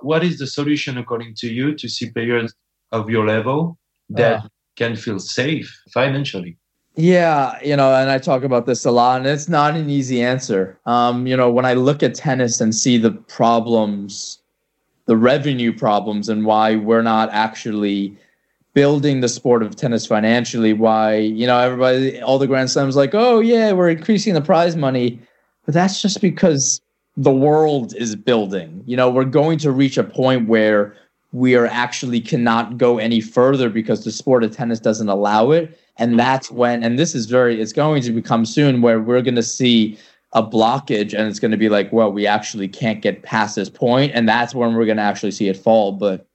What 0.00 0.24
is 0.24 0.38
the 0.38 0.46
solution, 0.46 0.98
according 0.98 1.34
to 1.36 1.48
you, 1.52 1.74
to 1.74 1.88
see 1.88 2.10
players 2.10 2.52
of 2.92 3.10
your 3.10 3.26
level 3.26 3.78
that 4.10 4.44
uh, 4.44 4.48
can 4.76 4.96
feel 4.96 5.18
safe 5.18 5.82
financially? 5.92 6.56
Yeah, 6.94 7.58
you 7.62 7.76
know, 7.76 7.94
and 7.94 8.10
I 8.10 8.18
talk 8.18 8.42
about 8.42 8.66
this 8.66 8.84
a 8.84 8.90
lot, 8.90 9.20
and 9.20 9.26
it's 9.28 9.48
not 9.48 9.76
an 9.76 9.88
easy 9.88 10.20
answer. 10.20 10.80
Um, 10.84 11.28
you 11.28 11.36
know, 11.36 11.48
when 11.50 11.64
I 11.64 11.74
look 11.74 12.02
at 12.02 12.14
tennis 12.14 12.60
and 12.60 12.74
see 12.74 12.98
the 12.98 13.12
problems, 13.12 14.40
the 15.06 15.16
revenue 15.16 15.72
problems, 15.72 16.28
and 16.28 16.44
why 16.44 16.74
we're 16.74 17.02
not 17.02 17.28
actually 17.30 18.16
building 18.78 19.18
the 19.18 19.28
sport 19.28 19.60
of 19.60 19.74
tennis 19.74 20.06
financially 20.06 20.72
why 20.72 21.16
you 21.16 21.48
know 21.48 21.58
everybody 21.58 22.22
all 22.22 22.38
the 22.38 22.46
grand 22.46 22.70
slams 22.70 22.94
like 22.94 23.12
oh 23.12 23.40
yeah 23.40 23.72
we're 23.72 23.88
increasing 23.88 24.34
the 24.34 24.40
prize 24.40 24.76
money. 24.76 25.18
But 25.64 25.74
that's 25.74 26.00
just 26.00 26.20
because 26.20 26.80
the 27.16 27.32
world 27.32 27.92
is 27.96 28.14
building. 28.14 28.84
You 28.86 28.96
know 28.96 29.10
we're 29.10 29.24
going 29.24 29.58
to 29.58 29.72
reach 29.72 29.98
a 29.98 30.04
point 30.04 30.46
where 30.46 30.94
we 31.32 31.56
are 31.56 31.66
actually 31.66 32.20
cannot 32.20 32.78
go 32.78 32.98
any 32.98 33.20
further 33.20 33.68
because 33.68 34.04
the 34.04 34.12
sport 34.12 34.44
of 34.44 34.54
tennis 34.54 34.78
doesn't 34.78 35.08
allow 35.08 35.50
it. 35.50 35.76
And 35.96 36.16
that's 36.16 36.48
when 36.48 36.84
and 36.84 37.00
this 37.00 37.16
is 37.16 37.26
very 37.26 37.60
it's 37.60 37.72
going 37.72 38.02
to 38.02 38.12
become 38.12 38.46
soon 38.46 38.80
where 38.80 39.00
we're 39.00 39.22
going 39.22 39.34
to 39.34 39.42
see 39.42 39.98
a 40.34 40.42
blockage 40.44 41.14
and 41.18 41.26
it's 41.26 41.40
going 41.40 41.50
to 41.50 41.56
be 41.56 41.68
like 41.68 41.92
well 41.92 42.12
we 42.12 42.28
actually 42.28 42.68
can't 42.68 43.02
get 43.02 43.24
past 43.24 43.56
this 43.56 43.70
point. 43.70 44.12
And 44.14 44.28
that's 44.28 44.54
when 44.54 44.76
we're 44.76 44.86
going 44.86 44.98
to 44.98 45.10
actually 45.10 45.32
see 45.32 45.48
it 45.48 45.56
fall. 45.56 45.90
But 45.90 46.28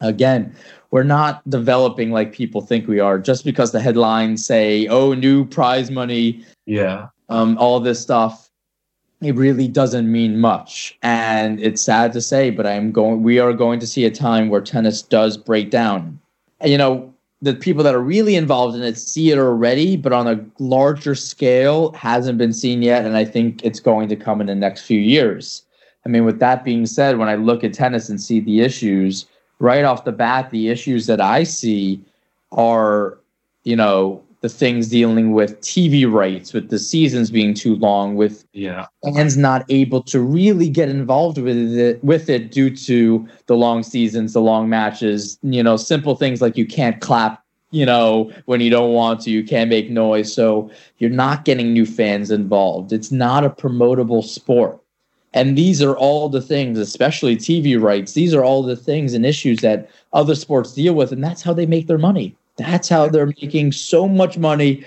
again 0.00 0.52
we're 0.96 1.02
not 1.02 1.42
developing 1.50 2.10
like 2.10 2.32
people 2.32 2.62
think 2.62 2.88
we 2.88 3.00
are. 3.00 3.18
Just 3.18 3.44
because 3.44 3.70
the 3.70 3.80
headlines 3.80 4.46
say 4.46 4.86
oh 4.86 5.12
new 5.12 5.44
prize 5.44 5.90
money 5.90 6.42
yeah. 6.64 7.08
um, 7.28 7.58
all 7.58 7.80
this 7.80 8.00
stuff 8.00 8.48
it 9.20 9.34
really 9.34 9.68
doesn't 9.68 10.10
mean 10.10 10.40
much. 10.40 10.96
And 11.02 11.60
it's 11.60 11.82
sad 11.82 12.14
to 12.14 12.22
say 12.22 12.48
but 12.48 12.66
i'm 12.66 12.92
going 12.92 13.22
we 13.22 13.38
are 13.38 13.52
going 13.52 13.78
to 13.80 13.86
see 13.86 14.06
a 14.06 14.10
time 14.10 14.48
where 14.48 14.62
tennis 14.62 15.02
does 15.02 15.36
break 15.36 15.70
down. 15.70 16.18
And, 16.60 16.72
you 16.72 16.78
know 16.78 17.12
the 17.42 17.52
people 17.52 17.84
that 17.84 17.94
are 17.94 18.00
really 18.00 18.34
involved 18.34 18.74
in 18.74 18.82
it 18.82 18.96
see 18.96 19.30
it 19.30 19.38
already 19.38 19.98
but 19.98 20.14
on 20.14 20.26
a 20.26 20.42
larger 20.58 21.14
scale 21.14 21.92
hasn't 21.92 22.38
been 22.38 22.54
seen 22.54 22.80
yet. 22.80 23.04
And 23.04 23.18
i 23.18 23.24
think 23.26 23.62
it's 23.62 23.80
going 23.80 24.08
to 24.08 24.16
come 24.16 24.40
in 24.40 24.46
the 24.46 24.54
next 24.54 24.86
few 24.86 24.98
years. 24.98 25.62
I 26.06 26.08
mean 26.08 26.24
with 26.24 26.38
that 26.38 26.64
being 26.64 26.86
said 26.86 27.18
when 27.18 27.28
i 27.28 27.34
look 27.34 27.64
at 27.64 27.74
tennis 27.74 28.08
and 28.08 28.18
see 28.18 28.40
the 28.40 28.62
issues 28.62 29.26
right 29.58 29.84
off 29.84 30.04
the 30.04 30.12
bat, 30.12 30.50
the 30.50 30.68
issues 30.68 31.06
that 31.06 31.20
I 31.20 31.44
see 31.44 32.00
are, 32.52 33.18
you 33.64 33.76
know, 33.76 34.22
the 34.42 34.48
things 34.48 34.88
dealing 34.88 35.32
with 35.32 35.60
TV 35.60 36.10
rights, 36.10 36.52
with 36.52 36.68
the 36.68 36.78
seasons 36.78 37.30
being 37.30 37.54
too 37.54 37.74
long, 37.76 38.16
with 38.16 38.44
yeah. 38.52 38.86
fans 39.02 39.36
not 39.36 39.64
able 39.68 40.02
to 40.02 40.20
really 40.20 40.68
get 40.68 40.88
involved 40.88 41.38
with 41.38 41.56
it 41.76 42.02
with 42.04 42.28
it 42.28 42.52
due 42.52 42.70
to 42.76 43.26
the 43.46 43.56
long 43.56 43.82
seasons, 43.82 44.34
the 44.34 44.40
long 44.40 44.68
matches, 44.68 45.38
you 45.42 45.62
know, 45.62 45.76
simple 45.76 46.14
things 46.14 46.40
like 46.40 46.56
you 46.56 46.66
can't 46.66 47.00
clap, 47.00 47.42
you 47.70 47.86
know, 47.86 48.30
when 48.44 48.60
you 48.60 48.70
don't 48.70 48.92
want 48.92 49.20
to, 49.22 49.30
you 49.30 49.42
can't 49.42 49.70
make 49.70 49.90
noise. 49.90 50.32
So 50.32 50.70
you're 50.98 51.10
not 51.10 51.44
getting 51.44 51.72
new 51.72 51.86
fans 51.86 52.30
involved. 52.30 52.92
It's 52.92 53.10
not 53.10 53.42
a 53.42 53.50
promotable 53.50 54.22
sport. 54.22 54.78
And 55.36 55.56
these 55.56 55.82
are 55.82 55.94
all 55.94 56.30
the 56.30 56.40
things, 56.40 56.78
especially 56.78 57.36
TV 57.36 57.78
rights, 57.78 58.14
these 58.14 58.32
are 58.32 58.42
all 58.42 58.62
the 58.62 58.74
things 58.74 59.12
and 59.12 59.26
issues 59.26 59.60
that 59.60 59.90
other 60.14 60.34
sports 60.34 60.72
deal 60.72 60.94
with. 60.94 61.12
And 61.12 61.22
that's 61.22 61.42
how 61.42 61.52
they 61.52 61.66
make 61.66 61.88
their 61.88 61.98
money. 61.98 62.34
That's 62.56 62.88
how 62.88 63.08
they're 63.08 63.26
making 63.26 63.72
so 63.72 64.08
much 64.08 64.38
money. 64.38 64.82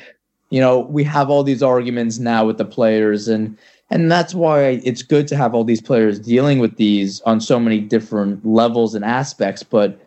You 0.49 0.59
know, 0.59 0.79
we 0.79 1.03
have 1.03 1.29
all 1.29 1.43
these 1.43 1.61
arguments 1.61 2.17
now 2.17 2.45
with 2.45 2.57
the 2.57 2.65
players 2.65 3.27
and 3.27 3.55
and 3.91 4.11
that's 4.11 4.33
why 4.33 4.81
it's 4.83 5.03
good 5.03 5.27
to 5.29 5.35
have 5.35 5.53
all 5.53 5.63
these 5.63 5.81
players 5.81 6.19
dealing 6.19 6.57
with 6.57 6.77
these 6.77 7.21
on 7.21 7.41
so 7.41 7.59
many 7.59 7.79
different 7.79 8.43
levels 8.45 8.93
and 8.93 9.03
aspects, 9.03 9.63
but 9.63 9.99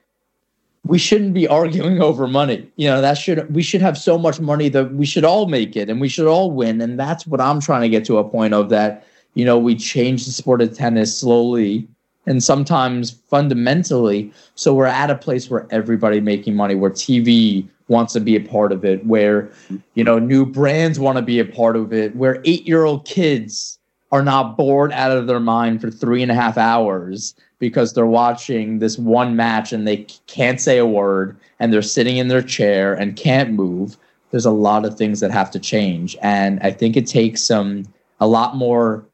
we 0.87 0.99
shouldn't 0.99 1.35
be 1.35 1.47
arguing 1.47 2.01
over 2.09 2.27
money. 2.27 2.69
You 2.75 2.89
know, 2.89 3.01
that 3.01 3.17
should 3.17 3.55
we 3.55 3.63
should 3.63 3.81
have 3.81 3.97
so 3.97 4.19
much 4.19 4.41
money 4.41 4.69
that 4.71 4.93
we 4.95 5.07
should 5.07 5.25
all 5.25 5.47
make 5.47 5.77
it 5.77 5.89
and 5.89 6.01
we 6.01 6.09
should 6.09 6.27
all 6.27 6.51
win. 6.51 6.81
And 6.81 6.99
that's 6.99 7.29
what 7.29 7.41
I'm 7.41 7.61
trying 7.61 7.83
to 7.83 7.89
get 7.89 8.05
to 8.07 8.19
a 8.19 8.29
point 8.29 8.55
of 8.55 8.71
that 8.71 9.07
you 9.35 9.45
know, 9.45 9.59
we 9.59 9.75
change 9.75 10.27
the 10.27 10.33
sport 10.33 10.61
of 10.61 10.77
tennis 10.77 11.17
slowly 11.17 11.89
and 12.27 12.43
sometimes 12.43 13.11
fundamentally. 13.11 14.33
So 14.55 14.75
we're 14.75 14.87
at 14.87 15.11
a 15.11 15.17
place 15.17 15.51
where 15.51 15.67
everybody 15.71 16.21
making 16.21 16.55
money, 16.55 16.75
where 16.75 16.91
TV 16.91 17.67
wants 17.89 18.13
to 18.13 18.21
be 18.21 18.37
a 18.37 18.41
part 18.41 18.73
of 18.73 18.85
it, 18.85 19.05
where, 19.07 19.51
you 19.95 20.05
know, 20.05 20.19
new 20.19 20.47
brands 20.47 21.01
want 21.01 21.17
to 21.19 21.23
be 21.23 21.39
a 21.39 21.45
part 21.45 21.77
of 21.77 21.93
it, 21.93 22.15
where 22.15 22.41
eight 22.45 22.67
year 22.67 22.85
old 22.85 23.05
kids 23.05 23.79
are 24.13 24.23
not 24.23 24.57
bored 24.57 24.93
out 24.93 25.11
of 25.11 25.27
their 25.27 25.41
mind 25.41 25.81
for 25.81 25.91
three 25.91 26.23
and 26.23 26.31
a 26.31 26.35
half 26.35 26.59
hours 26.59 27.35
because 27.59 27.93
they're 27.95 28.07
watching 28.07 28.79
this 28.79 28.99
one 28.99 29.35
match 29.37 29.73
and 29.73 29.87
they 29.87 29.99
can't 30.27 30.61
say 30.61 30.79
a 30.79 30.87
word 30.87 31.37
and 31.61 31.73
they're 31.73 31.81
sitting 31.81 32.19
in 32.19 32.29
their 32.29 32.43
chair 32.43 32.93
and 32.93 33.17
can't 33.17 33.53
move. 33.53 33.97
There's 34.31 34.45
a 34.45 34.51
lot 34.51 34.85
of 34.85 34.97
things 34.97 35.21
that 35.21 35.31
have 35.31 35.51
to 35.53 35.59
change. 35.59 36.17
And 36.23 36.61
I 36.61 36.73
think 36.73 36.97
it 36.97 37.07
takes 37.07 37.41
some, 37.43 37.85
a 38.21 38.27
lot 38.27 38.57
more 38.57 39.05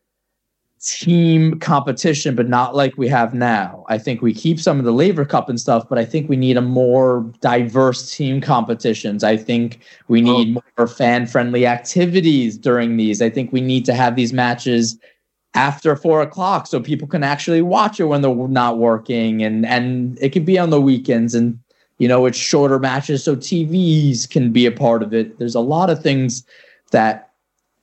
team 0.80 1.58
competition, 1.60 2.34
but 2.34 2.48
not 2.48 2.74
like 2.74 2.96
we 2.96 3.08
have 3.08 3.34
now. 3.34 3.84
I 3.88 3.98
think 3.98 4.22
we 4.22 4.32
keep 4.32 4.60
some 4.60 4.78
of 4.78 4.84
the 4.84 4.92
Laver 4.92 5.24
Cup 5.24 5.48
and 5.48 5.60
stuff, 5.60 5.88
but 5.88 5.98
I 5.98 6.04
think 6.04 6.28
we 6.28 6.36
need 6.36 6.56
a 6.56 6.62
more 6.62 7.30
diverse 7.40 8.14
team 8.14 8.40
competitions. 8.40 9.24
I 9.24 9.36
think 9.36 9.80
we 10.08 10.20
need 10.20 10.56
oh. 10.56 10.62
more 10.76 10.86
fan 10.86 11.26
friendly 11.26 11.66
activities 11.66 12.56
during 12.56 12.96
these. 12.96 13.20
I 13.20 13.30
think 13.30 13.52
we 13.52 13.60
need 13.60 13.84
to 13.86 13.94
have 13.94 14.16
these 14.16 14.32
matches 14.32 14.98
after 15.54 15.96
four 15.96 16.20
o'clock 16.20 16.66
so 16.66 16.80
people 16.80 17.08
can 17.08 17.24
actually 17.24 17.62
watch 17.62 17.98
it 17.98 18.04
when 18.04 18.20
they're 18.20 18.34
not 18.48 18.78
working 18.78 19.42
and 19.42 19.64
and 19.64 20.18
it 20.20 20.28
could 20.28 20.44
be 20.44 20.58
on 20.58 20.68
the 20.68 20.80
weekends 20.80 21.34
and 21.34 21.58
you 21.98 22.06
know, 22.06 22.26
it's 22.26 22.38
shorter 22.38 22.78
matches 22.78 23.24
so 23.24 23.36
TVs 23.36 24.30
can 24.30 24.52
be 24.52 24.66
a 24.66 24.72
part 24.72 25.02
of 25.02 25.12
it. 25.12 25.38
There's 25.38 25.54
a 25.54 25.60
lot 25.60 25.90
of 25.90 26.02
things 26.02 26.44
that 26.92 27.27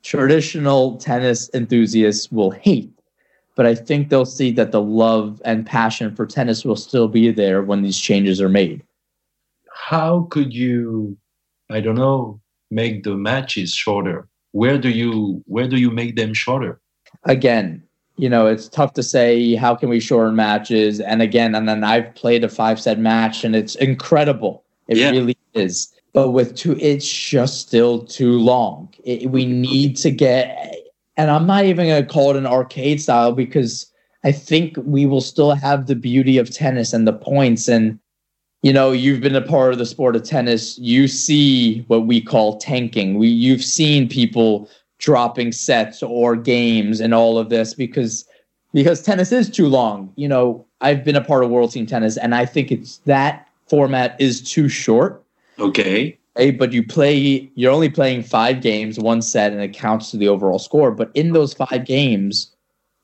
traditional 0.06 0.96
tennis 0.98 1.50
enthusiasts 1.52 2.30
will 2.30 2.52
hate. 2.52 2.92
But 3.56 3.66
I 3.66 3.74
think 3.74 4.08
they'll 4.08 4.24
see 4.24 4.52
that 4.52 4.70
the 4.70 4.80
love 4.80 5.42
and 5.44 5.66
passion 5.66 6.14
for 6.14 6.26
tennis 6.26 6.64
will 6.64 6.76
still 6.76 7.08
be 7.08 7.32
there 7.32 7.62
when 7.62 7.82
these 7.82 7.98
changes 7.98 8.40
are 8.40 8.48
made. 8.48 8.82
How 9.72 10.28
could 10.30 10.54
you, 10.54 11.16
I 11.70 11.80
don't 11.80 11.96
know, 11.96 12.40
make 12.70 13.02
the 13.02 13.16
matches 13.16 13.72
shorter? 13.72 14.28
Where 14.52 14.78
do 14.78 14.90
you 14.90 15.42
where 15.46 15.68
do 15.68 15.76
you 15.76 15.90
make 15.90 16.16
them 16.16 16.34
shorter? 16.34 16.80
Again, 17.24 17.82
you 18.16 18.28
know, 18.28 18.46
it's 18.46 18.68
tough 18.68 18.92
to 18.94 19.02
say 19.02 19.54
how 19.54 19.74
can 19.74 19.88
we 19.88 20.00
shorten 20.00 20.36
matches. 20.36 21.00
And 21.00 21.20
again, 21.20 21.54
and 21.54 21.68
then 21.68 21.82
I've 21.82 22.14
played 22.14 22.44
a 22.44 22.48
five 22.48 22.80
set 22.80 22.98
match 22.98 23.44
and 23.44 23.56
it's 23.56 23.74
incredible. 23.74 24.64
It 24.88 24.98
yeah. 24.98 25.10
really 25.10 25.36
is. 25.54 25.92
But 26.16 26.30
with 26.30 26.56
two, 26.56 26.78
it's 26.80 27.06
just 27.06 27.60
still 27.60 28.02
too 28.06 28.38
long. 28.38 28.88
It, 29.04 29.30
we 29.30 29.44
need 29.44 29.98
to 29.98 30.10
get, 30.10 30.74
and 31.18 31.30
I'm 31.30 31.46
not 31.46 31.66
even 31.66 31.88
going 31.88 32.02
to 32.02 32.10
call 32.10 32.30
it 32.30 32.36
an 32.36 32.46
arcade 32.46 33.02
style 33.02 33.32
because 33.32 33.92
I 34.24 34.32
think 34.32 34.78
we 34.78 35.04
will 35.04 35.20
still 35.20 35.52
have 35.52 35.88
the 35.88 35.94
beauty 35.94 36.38
of 36.38 36.50
tennis 36.50 36.94
and 36.94 37.06
the 37.06 37.12
points. 37.12 37.68
And, 37.68 38.00
you 38.62 38.72
know, 38.72 38.92
you've 38.92 39.20
been 39.20 39.36
a 39.36 39.42
part 39.42 39.74
of 39.74 39.78
the 39.78 39.84
sport 39.84 40.16
of 40.16 40.22
tennis. 40.22 40.78
You 40.78 41.06
see 41.06 41.80
what 41.88 42.06
we 42.06 42.22
call 42.22 42.56
tanking. 42.56 43.18
We, 43.18 43.28
you've 43.28 43.62
seen 43.62 44.08
people 44.08 44.70
dropping 44.96 45.52
sets 45.52 46.02
or 46.02 46.34
games 46.34 46.98
and 46.98 47.12
all 47.12 47.36
of 47.36 47.50
this 47.50 47.74
because 47.74 48.24
because 48.72 49.02
tennis 49.02 49.32
is 49.32 49.50
too 49.50 49.68
long. 49.68 50.14
You 50.16 50.28
know, 50.28 50.64
I've 50.80 51.04
been 51.04 51.14
a 51.14 51.20
part 51.22 51.44
of 51.44 51.50
World 51.50 51.72
Team 51.72 51.84
Tennis, 51.84 52.16
and 52.16 52.34
I 52.34 52.46
think 52.46 52.72
it's 52.72 52.96
that 53.04 53.46
format 53.68 54.18
is 54.18 54.40
too 54.40 54.70
short. 54.70 55.22
Okay. 55.58 56.18
Hey, 56.36 56.50
but 56.50 56.72
you 56.72 56.86
play, 56.86 57.50
you're 57.54 57.72
only 57.72 57.88
playing 57.88 58.22
five 58.22 58.60
games, 58.60 58.98
one 58.98 59.22
set, 59.22 59.52
and 59.52 59.60
it 59.62 59.72
counts 59.72 60.10
to 60.10 60.18
the 60.18 60.28
overall 60.28 60.58
score. 60.58 60.90
But 60.90 61.10
in 61.14 61.32
those 61.32 61.54
five 61.54 61.86
games, 61.86 62.54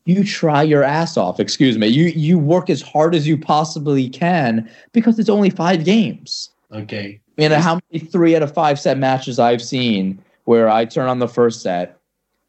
you 0.04 0.24
try 0.24 0.62
your 0.62 0.82
ass 0.82 1.16
off. 1.16 1.40
Excuse 1.40 1.78
me. 1.78 1.86
You 1.86 2.06
you 2.06 2.38
work 2.38 2.68
as 2.68 2.82
hard 2.82 3.14
as 3.14 3.26
you 3.26 3.38
possibly 3.38 4.08
can 4.08 4.68
because 4.92 5.18
it's 5.18 5.28
only 5.28 5.50
five 5.50 5.84
games. 5.84 6.50
Okay. 6.72 7.20
You 7.36 7.48
know 7.48 7.58
how 7.58 7.78
many 7.90 8.04
three 8.04 8.36
out 8.36 8.42
of 8.42 8.52
five 8.52 8.78
set 8.78 8.98
matches 8.98 9.38
I've 9.38 9.62
seen 9.62 10.22
where 10.44 10.68
I 10.68 10.84
turn 10.84 11.08
on 11.08 11.18
the 11.18 11.28
first 11.28 11.62
set. 11.62 11.98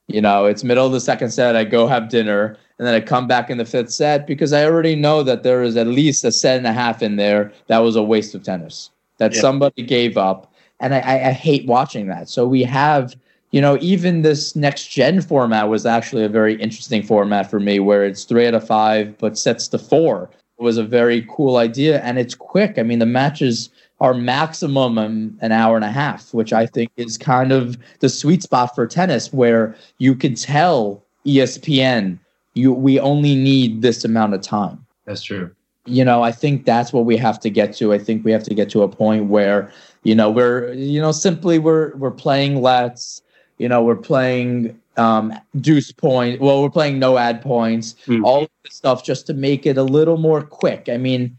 You 0.08 0.20
know, 0.20 0.46
it's 0.46 0.64
middle 0.64 0.86
of 0.86 0.92
the 0.92 1.00
second 1.00 1.30
set. 1.30 1.56
I 1.56 1.64
go 1.64 1.88
have 1.88 2.10
dinner, 2.10 2.58
and 2.78 2.86
then 2.86 2.94
I 2.94 3.00
come 3.00 3.28
back 3.28 3.50
in 3.50 3.58
the 3.58 3.66
fifth 3.66 3.92
set 3.92 4.28
because 4.28 4.52
I 4.52 4.66
already 4.66 4.96
know 4.96 5.24
that 5.24 5.44
there 5.44 5.64
is 5.64 5.78
at 5.78 5.88
least 5.88 6.26
a 6.26 6.32
set 6.32 6.58
and 6.58 6.68
a 6.68 6.74
half 6.74 7.02
in 7.02 7.16
there 7.16 7.54
that 7.68 7.80
was 7.80 7.96
a 7.96 8.04
waste 8.04 8.36
of 8.36 8.44
tennis 8.44 8.90
that 9.18 9.34
yeah. 9.34 9.42
somebody 9.42 9.84
gave 9.84 10.18
up, 10.18 10.54
and 10.80 10.94
I, 10.94 11.00
I, 11.00 11.28
I 11.30 11.32
hate 11.32 11.66
watching 11.66 12.08
that. 12.08 12.30
So 12.30 12.48
we 12.48 12.64
have, 12.64 13.16
you 13.52 13.62
know, 13.62 13.78
even 13.82 14.22
this 14.22 14.56
next 14.56 14.88
gen 14.88 15.22
format 15.22 15.70
was 15.70 15.86
actually 15.86 16.24
a 16.24 16.30
very 16.30 16.56
interesting 16.56 17.04
format 17.04 17.50
for 17.50 17.60
me, 17.60 17.80
where 17.80 18.04
it's 18.04 18.24
three 18.24 18.48
out 18.48 18.54
of 18.54 18.66
five 18.66 19.18
but 19.18 19.38
sets 19.38 19.68
to 19.70 19.78
four. 19.78 20.30
It 20.60 20.64
was 20.64 20.78
a 20.78 20.84
very 20.84 21.26
cool 21.30 21.58
idea, 21.58 22.02
and 22.02 22.18
it's 22.18 22.36
quick. 22.36 22.78
I 22.78 22.84
mean, 22.84 23.00
the 23.00 23.06
matches 23.06 23.70
are 24.00 24.14
maximum 24.14 24.98
an 24.98 25.52
hour 25.52 25.76
and 25.76 25.86
a 25.86 25.92
half, 25.92 26.34
which 26.34 26.52
I 26.52 26.66
think 26.66 26.92
is 26.98 27.18
kind 27.18 27.52
of 27.52 27.78
the 28.00 28.10
sweet 28.10 28.44
spot 28.44 28.76
for 28.76 28.86
tennis, 28.86 29.32
where 29.32 29.76
you 29.98 30.16
can 30.16 30.36
tell 30.36 31.04
ESPN 31.26 32.20
you 32.54 32.72
we 32.72 33.00
only 33.00 33.36
need 33.36 33.82
this 33.82 34.06
amount 34.06 34.34
of 34.34 34.42
time. 34.42 34.86
That's 35.06 35.24
true. 35.24 35.52
You 35.86 36.06
know, 36.06 36.24
I 36.24 36.32
think 36.32 36.66
that's 36.66 36.94
what 36.94 37.06
we 37.06 37.18
have 37.18 37.40
to 37.42 37.50
get 37.50 37.76
to. 37.78 37.94
I 37.94 37.98
think 37.98 38.24
we 38.24 38.32
have 38.32 38.44
to 38.44 38.54
get 38.54 38.70
to 38.72 38.84
a 38.84 38.88
point 38.88 39.26
where, 39.26 39.72
you 40.04 40.16
know, 40.16 40.30
we're 40.30 40.74
you 40.74 41.02
know 41.02 41.12
simply 41.12 41.60
we're 41.60 41.96
we're 41.98 42.12
playing 42.12 42.62
let's, 42.62 43.22
you 43.58 43.68
know, 43.68 43.84
we're 43.84 43.96
playing 43.96 44.80
um, 44.98 45.34
deuce 45.60 45.92
point. 45.92 46.40
Well, 46.40 46.62
we're 46.62 46.70
playing 46.70 47.00
no 47.00 47.18
ad 47.18 47.42
points, 47.42 47.96
mm. 48.06 48.24
all 48.24 48.48
this 48.64 48.76
stuff 48.76 49.04
just 49.04 49.28
to 49.28 49.34
make 49.34 49.66
it 49.66 49.78
a 49.78 49.84
little 49.84 50.18
more 50.18 50.42
quick. 50.42 50.88
I 50.90 50.98
mean, 50.98 51.38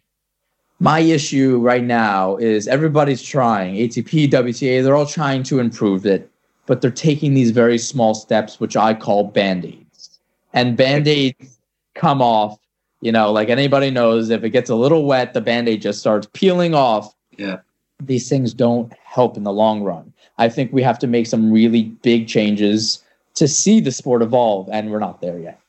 my 0.80 1.00
issue 1.00 1.58
right 1.60 1.84
now 1.84 2.36
is 2.36 2.66
everybody's 2.68 3.22
trying 3.22 3.76
ATP, 3.76 4.28
WTA, 4.28 4.82
they're 4.82 4.96
all 4.96 5.06
trying 5.06 5.42
to 5.44 5.58
improve 5.58 6.04
it, 6.04 6.30
but 6.66 6.80
they're 6.80 6.90
taking 6.90 7.34
these 7.34 7.50
very 7.52 7.78
small 7.78 8.14
steps, 8.14 8.60
which 8.60 8.76
I 8.76 8.94
call 8.94 9.24
band 9.24 9.64
aids. 9.64 10.18
And 10.52 10.76
band 10.76 11.08
aids 11.08 11.58
come 11.94 12.20
off, 12.20 12.58
you 13.04 13.12
know, 13.12 13.30
like 13.30 13.50
anybody 13.50 13.90
knows, 13.90 14.30
if 14.30 14.42
it 14.44 14.50
gets 14.50 14.70
a 14.70 14.74
little 14.74 15.04
wet, 15.04 15.34
the 15.34 15.42
band 15.42 15.68
aid 15.68 15.82
just 15.82 16.00
starts 16.00 16.26
peeling 16.32 16.74
off. 16.74 17.14
Yeah. 17.36 17.58
These 18.02 18.30
things 18.30 18.54
don't 18.54 18.90
help 19.04 19.36
in 19.36 19.42
the 19.42 19.52
long 19.52 19.82
run. 19.82 20.10
I 20.38 20.48
think 20.48 20.72
we 20.72 20.82
have 20.82 20.98
to 21.00 21.06
make 21.06 21.26
some 21.26 21.52
really 21.52 21.82
big 21.82 22.26
changes 22.28 23.04
to 23.34 23.46
see 23.46 23.78
the 23.78 23.92
sport 23.92 24.22
evolve, 24.22 24.70
and 24.72 24.90
we're 24.90 25.00
not 25.00 25.20
there 25.20 25.38
yet. 25.38 25.60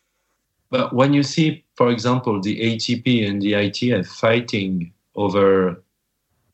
But 0.69 0.93
when 0.93 1.11
you 1.11 1.23
see, 1.23 1.65
for 1.75 1.91
example, 1.91 2.39
the 2.39 2.57
ATP 2.57 3.27
and 3.27 3.41
the 3.41 3.51
ITF 3.51 4.07
fighting 4.07 4.93
over 5.15 5.83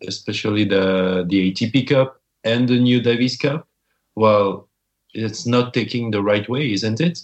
especially 0.07 0.65
the 0.65 1.25
the 1.29 1.51
ATP 1.51 1.89
Cup 1.89 2.19
and 2.43 2.67
the 2.67 2.79
new 2.79 2.99
Davis 2.99 3.37
Cup, 3.37 3.67
well, 4.15 4.67
it's 5.13 5.45
not 5.45 5.75
taking 5.75 6.09
the 6.09 6.23
right 6.23 6.49
way, 6.49 6.71
isn't 6.73 6.99
it? 6.99 7.21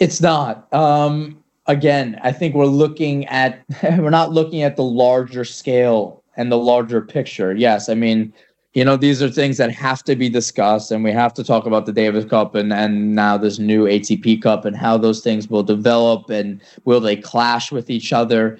It's 0.00 0.20
not. 0.20 0.66
Um, 0.74 1.42
again, 1.66 2.18
I 2.22 2.32
think 2.32 2.54
we're 2.54 2.66
looking 2.66 3.26
at 3.26 3.64
we're 3.98 4.10
not 4.10 4.32
looking 4.32 4.62
at 4.62 4.76
the 4.76 4.84
larger 4.84 5.44
scale 5.44 6.22
and 6.36 6.50
the 6.50 6.58
larger 6.58 7.00
picture. 7.00 7.54
Yes, 7.54 7.88
I 7.88 7.94
mean, 7.94 8.32
you 8.74 8.84
know, 8.84 8.96
these 8.96 9.22
are 9.22 9.30
things 9.30 9.56
that 9.56 9.70
have 9.70 10.02
to 10.04 10.16
be 10.16 10.28
discussed, 10.28 10.90
and 10.90 11.02
we 11.02 11.10
have 11.12 11.32
to 11.34 11.44
talk 11.44 11.66
about 11.66 11.86
the 11.86 11.92
Davis 11.92 12.24
Cup 12.24 12.54
and 12.54 12.72
and 12.72 13.14
now 13.14 13.36
this 13.36 13.58
new 13.58 13.84
ATP 13.84 14.42
Cup 14.42 14.64
and 14.64 14.76
how 14.76 14.96
those 14.96 15.20
things 15.20 15.48
will 15.48 15.62
develop 15.62 16.30
and 16.30 16.60
will 16.84 17.00
they 17.00 17.16
clash 17.16 17.72
with 17.72 17.90
each 17.90 18.12
other. 18.12 18.58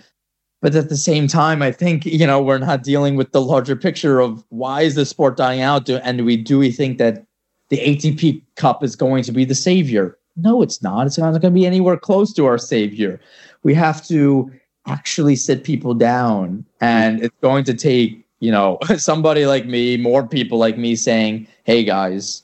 But 0.62 0.75
at 0.75 0.88
the 0.88 0.97
same 0.97 1.29
time, 1.29 1.62
I 1.62 1.71
think 1.71 2.07
you 2.07 2.27
know 2.27 2.42
we're 2.42 2.59
not 2.59 2.83
dealing 2.83 3.16
with 3.16 3.33
the 3.33 3.42
larger 3.42 3.77
picture 3.77 4.21
of 4.21 4.45
why 4.49 4.83
is 4.83 4.95
the 4.95 5.05
sport 5.05 5.37
dying 5.37 5.61
out, 5.61 5.88
and 5.88 6.19
do 6.19 6.25
we 6.25 6.37
do 6.37 6.59
we 6.59 6.73
think 6.73 6.99
that 6.99 7.25
the 7.69 7.79
ATP 7.79 8.42
Cup 8.57 8.83
is 8.83 8.97
going 8.97 9.23
to 9.25 9.33
be 9.33 9.45
the 9.45 9.55
savior? 9.55 10.16
No, 10.37 10.62
it's 10.62 10.83
not. 10.83 11.07
It's 11.07 11.18
not 11.18 11.31
going 11.31 11.40
to 11.40 11.51
be 11.51 11.66
anywhere 11.66 11.96
close 11.96 12.33
to 12.35 12.46
our 12.46 12.59
savior. 12.59 13.20
We 13.62 13.75
have 13.75 14.07
to 14.09 14.51
actually 14.87 15.37
sit 15.37 15.64
people 15.64 15.94
down, 15.94 16.64
and 16.81 17.22
it's 17.22 17.37
going 17.40 17.64
to 17.64 17.75
take 17.75 18.25
you 18.40 18.53
know 18.53 18.79
somebody 18.96 19.46
like 19.46 19.66
me, 19.66 19.96
more 19.96 20.27
people 20.27 20.59
like 20.59 20.79
me, 20.79 20.96
saying, 20.96 21.46
"Hey 21.64 21.85
guys, 21.85 22.42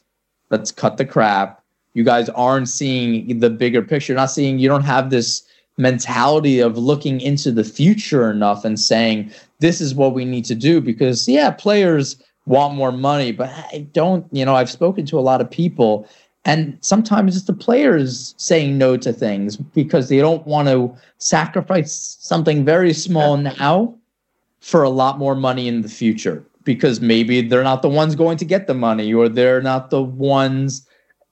let's 0.50 0.72
cut 0.72 0.96
the 0.96 1.04
crap." 1.04 1.62
You 1.94 2.04
guys 2.04 2.30
aren't 2.30 2.70
seeing 2.70 3.40
the 3.40 3.50
bigger 3.50 3.82
picture. 3.82 4.12
You're 4.12 4.20
not 4.20 4.30
seeing. 4.30 4.58
You 4.58 4.68
don't 4.68 4.84
have 4.84 5.10
this 5.10 5.42
mentality 5.78 6.60
of 6.60 6.76
looking 6.76 7.20
into 7.20 7.50
the 7.50 7.64
future 7.64 8.30
enough 8.30 8.64
and 8.64 8.78
saying 8.78 9.30
this 9.60 9.80
is 9.80 9.94
what 9.94 10.14
we 10.14 10.24
need 10.24 10.44
to 10.44 10.54
do 10.54 10.80
because 10.80 11.26
yeah 11.26 11.50
players 11.50 12.22
want 12.44 12.74
more 12.74 12.92
money 12.92 13.32
but 13.32 13.48
i 13.72 13.86
don't 13.92 14.26
you 14.32 14.44
know 14.44 14.54
i've 14.54 14.70
spoken 14.70 15.06
to 15.06 15.18
a 15.18 15.20
lot 15.20 15.40
of 15.40 15.50
people 15.50 16.06
and 16.44 16.76
sometimes 16.80 17.36
it's 17.36 17.46
the 17.46 17.52
players 17.52 18.34
saying 18.36 18.76
no 18.76 18.96
to 18.96 19.12
things 19.12 19.56
because 19.56 20.08
they 20.08 20.18
don't 20.18 20.46
want 20.46 20.68
to 20.68 20.94
sacrifice 21.18 22.16
something 22.20 22.64
very 22.64 22.92
small 22.92 23.36
now 23.36 23.94
for 24.60 24.82
a 24.82 24.88
lot 24.88 25.18
more 25.18 25.34
money 25.34 25.68
in 25.68 25.82
the 25.82 25.88
future 25.88 26.44
because 26.64 27.00
maybe 27.00 27.42
they're 27.42 27.62
not 27.62 27.82
the 27.82 27.88
ones 27.88 28.14
going 28.14 28.38
to 28.38 28.44
get 28.44 28.66
the 28.66 28.74
money 28.74 29.12
or 29.12 29.28
they're 29.28 29.62
not 29.62 29.90
the 29.90 30.02
ones 30.02 30.86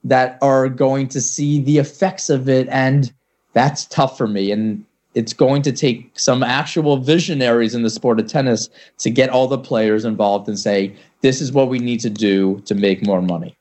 that 0.04 0.38
are 0.42 0.68
going 0.68 1.08
to 1.08 1.20
see 1.20 1.60
the 1.60 1.78
effects 1.78 2.30
of 2.30 2.48
it 2.48 2.68
and 2.68 3.12
that's 3.52 3.84
tough 3.86 4.16
for 4.16 4.26
me. 4.26 4.50
And 4.50 4.84
it's 5.14 5.32
going 5.32 5.62
to 5.62 5.72
take 5.72 6.18
some 6.18 6.42
actual 6.42 6.98
visionaries 6.98 7.74
in 7.74 7.82
the 7.82 7.90
sport 7.90 8.20
of 8.20 8.28
tennis 8.28 8.68
to 8.98 9.10
get 9.10 9.30
all 9.30 9.48
the 9.48 9.58
players 9.58 10.04
involved 10.04 10.48
and 10.48 10.58
say, 10.58 10.94
this 11.20 11.40
is 11.40 11.52
what 11.52 11.68
we 11.68 11.78
need 11.78 12.00
to 12.00 12.10
do 12.10 12.60
to 12.60 12.74
make 12.74 13.04
more 13.04 13.20
money. 13.20 13.56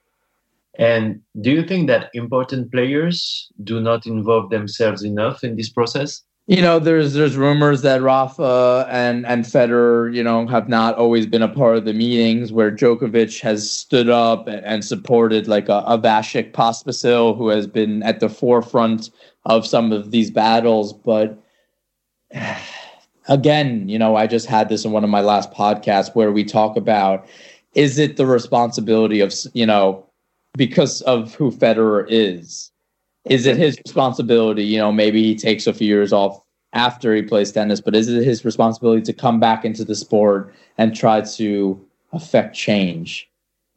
And 0.78 1.22
do 1.42 1.52
you 1.52 1.64
think 1.64 1.88
that 1.88 2.10
important 2.14 2.72
players 2.72 3.52
do 3.64 3.82
not 3.82 4.06
involve 4.06 4.50
themselves 4.50 5.04
enough 5.04 5.44
in 5.44 5.56
this 5.56 5.70
process? 5.70 6.22
You 6.50 6.64
know, 6.64 6.80
there's 6.80 7.14
there's 7.14 7.36
rumors 7.38 7.84
that 7.84 8.02
Rafa 8.02 8.88
and 8.90 9.24
and 9.28 9.46
Federer, 9.46 10.12
you 10.16 10.24
know, 10.24 10.48
have 10.48 10.68
not 10.68 10.96
always 10.96 11.28
been 11.28 11.44
a 11.44 11.48
part 11.48 11.78
of 11.78 11.86
the 11.86 11.94
meetings 11.94 12.52
where 12.52 12.72
Djokovic 12.72 13.40
has 13.42 13.70
stood 13.70 14.10
up 14.10 14.48
and, 14.48 14.84
supported 14.84 15.48
like 15.48 15.70
a, 15.70 15.84
a 15.86 16.00
Vasek 16.00 16.52
Pospisil, 16.52 17.38
who 17.38 17.50
has 17.50 17.68
been 17.68 18.02
at 18.02 18.20
the 18.20 18.30
forefront 18.30 19.12
of 19.46 19.68
some 19.68 19.92
of 19.92 20.10
these 20.10 20.32
battles. 20.32 20.92
But 20.92 21.38
again, 23.28 23.88
you 23.88 24.00
know, 24.00 24.16
I 24.16 24.26
just 24.26 24.48
had 24.48 24.70
this 24.70 24.86
in 24.86 24.92
one 24.92 25.04
of 25.04 25.10
my 25.12 25.22
last 25.22 25.52
podcasts 25.52 26.16
where 26.16 26.32
we 26.32 26.44
talk 26.44 26.76
about 26.76 27.28
is 27.76 28.00
it 28.00 28.18
the 28.18 28.26
responsibility 28.26 29.20
of, 29.20 29.32
you 29.54 29.68
know, 29.68 30.09
because 30.58 31.02
of 31.04 31.34
who 31.36 31.52
Federer 31.52 32.06
is, 32.10 32.72
is 33.26 33.46
it 33.46 33.58
his 33.58 33.78
responsibility? 33.86 34.64
You 34.64 34.80
know, 34.80 34.92
maybe 34.92 35.24
he 35.24 35.36
takes 35.36 35.68
a 35.68 35.74
few 35.74 35.88
years 35.88 36.14
off 36.14 36.42
after 36.74 37.16
he 37.16 37.22
plays 37.22 37.52
tennis, 37.52 37.82
but 37.82 37.96
is 37.96 38.08
it 38.08 38.24
his 38.24 38.46
responsibility 38.46 39.02
to 39.02 39.14
come 39.14 39.40
back 39.40 39.66
into 39.66 39.84
the 39.84 39.96
sport 39.96 40.54
and 40.78 40.96
try 40.96 41.22
to 41.22 41.86
affect 42.14 42.56
change? 42.56 43.30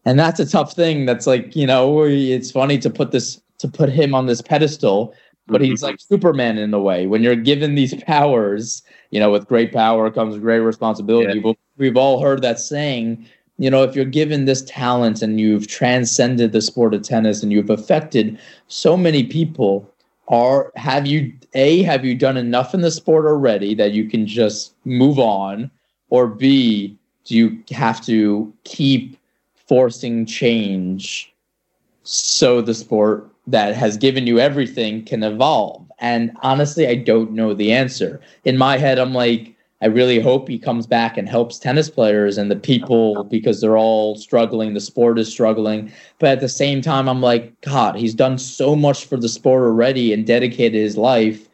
And 0.04 0.18
that's 0.18 0.40
a 0.40 0.46
tough 0.46 0.74
thing. 0.74 1.06
That's 1.06 1.26
like, 1.26 1.54
you 1.54 1.66
know, 1.66 2.02
it's 2.04 2.50
funny 2.50 2.78
to 2.78 2.90
put 2.90 3.12
this 3.12 3.40
to 3.58 3.68
put 3.68 3.88
him 3.88 4.12
on 4.12 4.26
this 4.26 4.42
pedestal, 4.42 5.14
but 5.46 5.60
he's 5.60 5.80
mm-hmm. 5.80 5.92
like 5.92 6.00
Superman 6.00 6.58
in 6.58 6.74
a 6.74 6.80
way. 6.80 7.06
When 7.06 7.22
you're 7.22 7.36
given 7.36 7.76
these 7.76 7.94
powers, 8.04 8.82
you 9.10 9.20
know, 9.20 9.30
with 9.30 9.46
great 9.46 9.72
power 9.72 10.10
comes 10.10 10.36
great 10.38 10.60
responsibility. 10.60 11.40
Yeah. 11.40 11.52
We've 11.76 11.96
all 11.96 12.20
heard 12.20 12.42
that 12.42 12.58
saying, 12.58 13.26
you 13.62 13.70
know, 13.70 13.84
if 13.84 13.94
you're 13.94 14.04
given 14.04 14.44
this 14.44 14.62
talent 14.62 15.22
and 15.22 15.38
you've 15.38 15.68
transcended 15.68 16.50
the 16.50 16.60
sport 16.60 16.94
of 16.94 17.02
tennis 17.02 17.44
and 17.44 17.52
you've 17.52 17.70
affected 17.70 18.36
so 18.66 18.96
many 18.96 19.22
people, 19.22 19.88
are 20.26 20.72
have 20.74 21.06
you 21.06 21.32
a 21.54 21.84
have 21.84 22.04
you 22.04 22.16
done 22.16 22.36
enough 22.36 22.74
in 22.74 22.80
the 22.80 22.90
sport 22.90 23.24
already 23.24 23.72
that 23.76 23.92
you 23.92 24.08
can 24.08 24.26
just 24.26 24.74
move 24.84 25.20
on? 25.20 25.70
Or 26.10 26.26
b 26.26 26.98
do 27.24 27.36
you 27.36 27.62
have 27.70 28.04
to 28.06 28.52
keep 28.64 29.16
forcing 29.54 30.26
change 30.26 31.32
so 32.02 32.62
the 32.62 32.74
sport 32.74 33.30
that 33.46 33.76
has 33.76 33.96
given 33.96 34.26
you 34.26 34.40
everything 34.40 35.04
can 35.04 35.22
evolve? 35.22 35.88
And 36.00 36.32
honestly 36.42 36.88
i 36.88 36.96
don't 36.96 37.30
know 37.30 37.54
the 37.54 37.72
answer. 37.72 38.20
In 38.44 38.58
my 38.58 38.76
head 38.76 38.98
i'm 38.98 39.14
like 39.14 39.51
I 39.82 39.86
really 39.86 40.20
hope 40.20 40.48
he 40.48 40.60
comes 40.60 40.86
back 40.86 41.18
and 41.18 41.28
helps 41.28 41.58
tennis 41.58 41.90
players 41.90 42.38
and 42.38 42.48
the 42.48 42.56
people 42.56 43.24
because 43.24 43.60
they're 43.60 43.76
all 43.76 44.14
struggling. 44.14 44.74
The 44.74 44.80
sport 44.80 45.18
is 45.18 45.28
struggling. 45.28 45.90
But 46.20 46.30
at 46.30 46.40
the 46.40 46.48
same 46.48 46.80
time, 46.80 47.08
I'm 47.08 47.20
like, 47.20 47.60
God, 47.62 47.96
he's 47.96 48.14
done 48.14 48.38
so 48.38 48.76
much 48.76 49.04
for 49.04 49.16
the 49.16 49.28
sport 49.28 49.64
already 49.64 50.12
and 50.12 50.24
dedicated 50.24 50.80
his 50.80 50.96
life. 50.96 51.48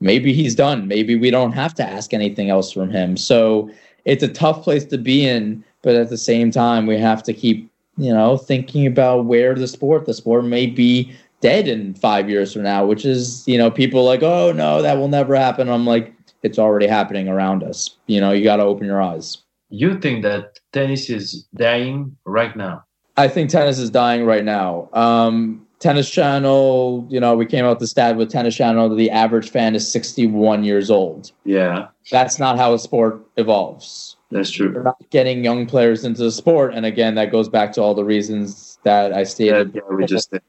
Maybe 0.00 0.32
he's 0.32 0.56
done. 0.56 0.88
Maybe 0.88 1.14
we 1.14 1.30
don't 1.30 1.52
have 1.52 1.72
to 1.74 1.88
ask 1.88 2.12
anything 2.12 2.50
else 2.50 2.72
from 2.72 2.90
him. 2.90 3.16
So 3.16 3.70
it's 4.04 4.24
a 4.24 4.28
tough 4.28 4.64
place 4.64 4.84
to 4.86 4.98
be 4.98 5.24
in. 5.24 5.64
But 5.82 5.94
at 5.94 6.10
the 6.10 6.18
same 6.18 6.50
time, 6.50 6.86
we 6.86 6.98
have 6.98 7.22
to 7.22 7.32
keep, 7.32 7.70
you 7.96 8.12
know, 8.12 8.36
thinking 8.36 8.88
about 8.88 9.26
where 9.26 9.54
the 9.54 9.68
sport, 9.68 10.04
the 10.04 10.14
sport 10.14 10.44
may 10.44 10.66
be 10.66 11.12
dead 11.40 11.68
in 11.68 11.94
five 11.94 12.28
years 12.28 12.52
from 12.52 12.64
now, 12.64 12.84
which 12.84 13.04
is, 13.04 13.46
you 13.46 13.56
know, 13.56 13.70
people 13.70 14.04
like, 14.04 14.24
oh, 14.24 14.50
no, 14.50 14.82
that 14.82 14.98
will 14.98 15.06
never 15.06 15.36
happen. 15.36 15.68
I'm 15.68 15.86
like, 15.86 16.12
it's 16.42 16.58
already 16.58 16.86
happening 16.86 17.28
around 17.28 17.62
us. 17.62 17.96
You 18.06 18.20
know, 18.20 18.32
you 18.32 18.44
got 18.44 18.56
to 18.56 18.62
open 18.62 18.86
your 18.86 19.02
eyes. 19.02 19.38
You 19.70 19.98
think 19.98 20.22
that 20.22 20.60
tennis 20.72 21.10
is 21.10 21.46
dying 21.54 22.16
right 22.24 22.56
now? 22.56 22.84
I 23.16 23.28
think 23.28 23.50
tennis 23.50 23.78
is 23.78 23.90
dying 23.90 24.24
right 24.24 24.44
now. 24.44 24.88
Um, 24.92 25.66
tennis 25.78 26.08
Channel, 26.10 27.06
you 27.10 27.20
know, 27.20 27.36
we 27.36 27.46
came 27.46 27.64
out 27.64 27.80
the 27.80 27.86
stat 27.86 28.16
with 28.16 28.30
Tennis 28.30 28.54
Channel. 28.54 28.94
The 28.94 29.10
average 29.10 29.50
fan 29.50 29.74
is 29.74 29.90
61 29.90 30.64
years 30.64 30.90
old. 30.90 31.32
Yeah, 31.44 31.88
that's 32.10 32.38
not 32.38 32.56
how 32.56 32.74
a 32.74 32.78
sport 32.78 33.20
evolves. 33.36 34.16
That's 34.30 34.50
true. 34.50 34.72
We're 34.74 34.82
not 34.82 34.98
getting 35.10 35.42
young 35.42 35.66
players 35.66 36.04
into 36.04 36.22
the 36.22 36.32
sport, 36.32 36.74
and 36.74 36.86
again, 36.86 37.14
that 37.16 37.32
goes 37.32 37.48
back 37.48 37.72
to 37.72 37.82
all 37.82 37.94
the 37.94 38.04
reasons 38.04 38.78
that 38.84 39.12
I 39.12 39.24
stated. 39.24 39.72
Yeah, 39.74 39.82
yeah 39.88 39.96
we 39.96 40.06
just. 40.06 40.30
Did. 40.30 40.42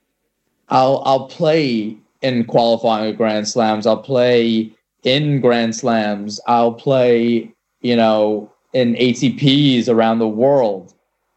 I'll 0.70 1.02
I'll 1.06 1.28
play 1.28 1.98
in 2.22 2.46
qualifying 2.46 3.16
Grand 3.16 3.48
Slams. 3.48 3.88
I'll 3.88 4.02
play 4.02 4.72
in 5.04 5.42
Grand 5.42 5.76
Slams. 5.76 6.40
I'll 6.48 6.74
play, 6.74 7.54
you 7.82 7.96
know, 7.96 8.52
in 8.74 8.96
ATPs 8.96 9.88
around 9.90 10.20
the 10.20 10.28
world. 10.28 10.94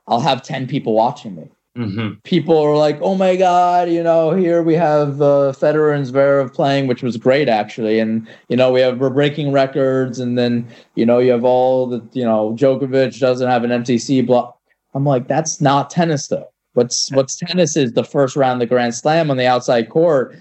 I'll 0.06 0.20
have 0.20 0.42
10 0.42 0.66
people 0.66 0.94
watching 0.94 1.36
me. 1.36 1.50
Mm-hmm. 1.76 2.20
People 2.24 2.58
are 2.58 2.76
like, 2.76 2.98
oh 3.00 3.14
my 3.14 3.34
God, 3.34 3.88
you 3.88 4.02
know, 4.02 4.32
here 4.32 4.62
we 4.62 4.74
have 4.74 5.22
uh, 5.22 5.54
Federer 5.56 5.96
and 5.96 6.06
Zverev 6.06 6.52
playing, 6.52 6.86
which 6.86 7.02
was 7.02 7.16
great 7.16 7.48
actually. 7.48 7.98
And, 7.98 8.28
you 8.48 8.56
know, 8.56 8.70
we 8.70 8.80
have, 8.82 8.98
we're 8.98 9.08
breaking 9.08 9.52
records. 9.52 10.18
And 10.18 10.36
then, 10.36 10.68
you 10.96 11.06
know, 11.06 11.18
you 11.18 11.30
have 11.30 11.44
all 11.44 11.86
the, 11.86 12.06
you 12.12 12.24
know, 12.24 12.54
Djokovic 12.58 13.18
doesn't 13.18 13.48
have 13.48 13.64
an 13.64 13.70
MTC 13.70 14.26
block. 14.26 14.58
I'm 14.92 15.06
like, 15.06 15.28
that's 15.28 15.62
not 15.62 15.88
tennis 15.88 16.28
though. 16.28 16.48
What's, 16.74 17.10
what's 17.12 17.36
tennis 17.36 17.76
is 17.76 17.94
the 17.94 18.04
first 18.04 18.36
round 18.36 18.60
of 18.60 18.68
the 18.68 18.74
Grand 18.74 18.94
Slam 18.94 19.30
on 19.30 19.38
the 19.38 19.46
outside 19.46 19.88
court 19.88 20.36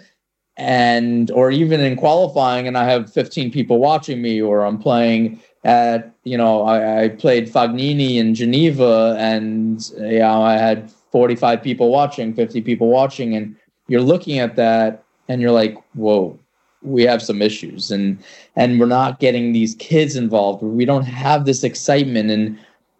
and 0.62 1.32
or 1.32 1.50
even 1.50 1.80
in 1.80 1.96
qualifying 1.96 2.68
and 2.68 2.78
i 2.78 2.84
have 2.84 3.12
15 3.12 3.52
people 3.52 3.80
watching 3.80 4.22
me 4.22 4.42
or 4.42 4.66
i'm 4.66 4.78
playing 4.78 5.42
at 5.64 6.14
you 6.24 6.38
know 6.38 6.64
i, 6.64 7.04
I 7.04 7.10
played 7.10 7.52
Fognini 7.52 8.18
in 8.18 8.36
geneva 8.36 9.16
and 9.18 9.82
you 9.98 10.20
know 10.20 10.44
i 10.44 10.54
had 10.54 10.92
45 11.12 11.64
people 11.64 11.90
watching 11.90 12.34
50 12.34 12.62
people 12.62 12.90
watching 12.90 13.36
and 13.36 13.56
you're 13.88 14.02
looking 14.02 14.40
at 14.40 14.56
that 14.56 15.04
and 15.28 15.42
you're 15.42 15.52
like 15.52 15.78
whoa 15.94 16.40
we 16.82 17.04
have 17.04 17.22
some 17.22 17.42
issues 17.42 17.92
and 17.92 18.18
and 18.56 18.80
we're 18.80 18.86
not 18.86 19.20
getting 19.20 19.54
these 19.54 19.76
kids 19.76 20.16
involved. 20.16 20.64
We 20.64 20.86
don't 20.86 21.04
have 21.04 21.46
this 21.46 21.64
excitement 21.64 22.32
and 22.32 22.60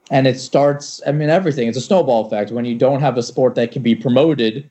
and 0.10 0.28
it 0.28 0.40
starts 0.40 1.02
i 1.08 1.12
mean 1.12 1.30
everything. 1.30 1.68
It's 1.68 1.78
a 1.78 1.82
snowball 1.82 2.26
effect. 2.26 2.52
When 2.52 2.66
you 2.66 2.76
don't 2.76 3.02
have 3.02 3.18
a 3.18 3.24
sport 3.24 3.56
that 3.56 3.72
can 3.72 3.82
be 3.82 3.96
promoted 3.96 4.70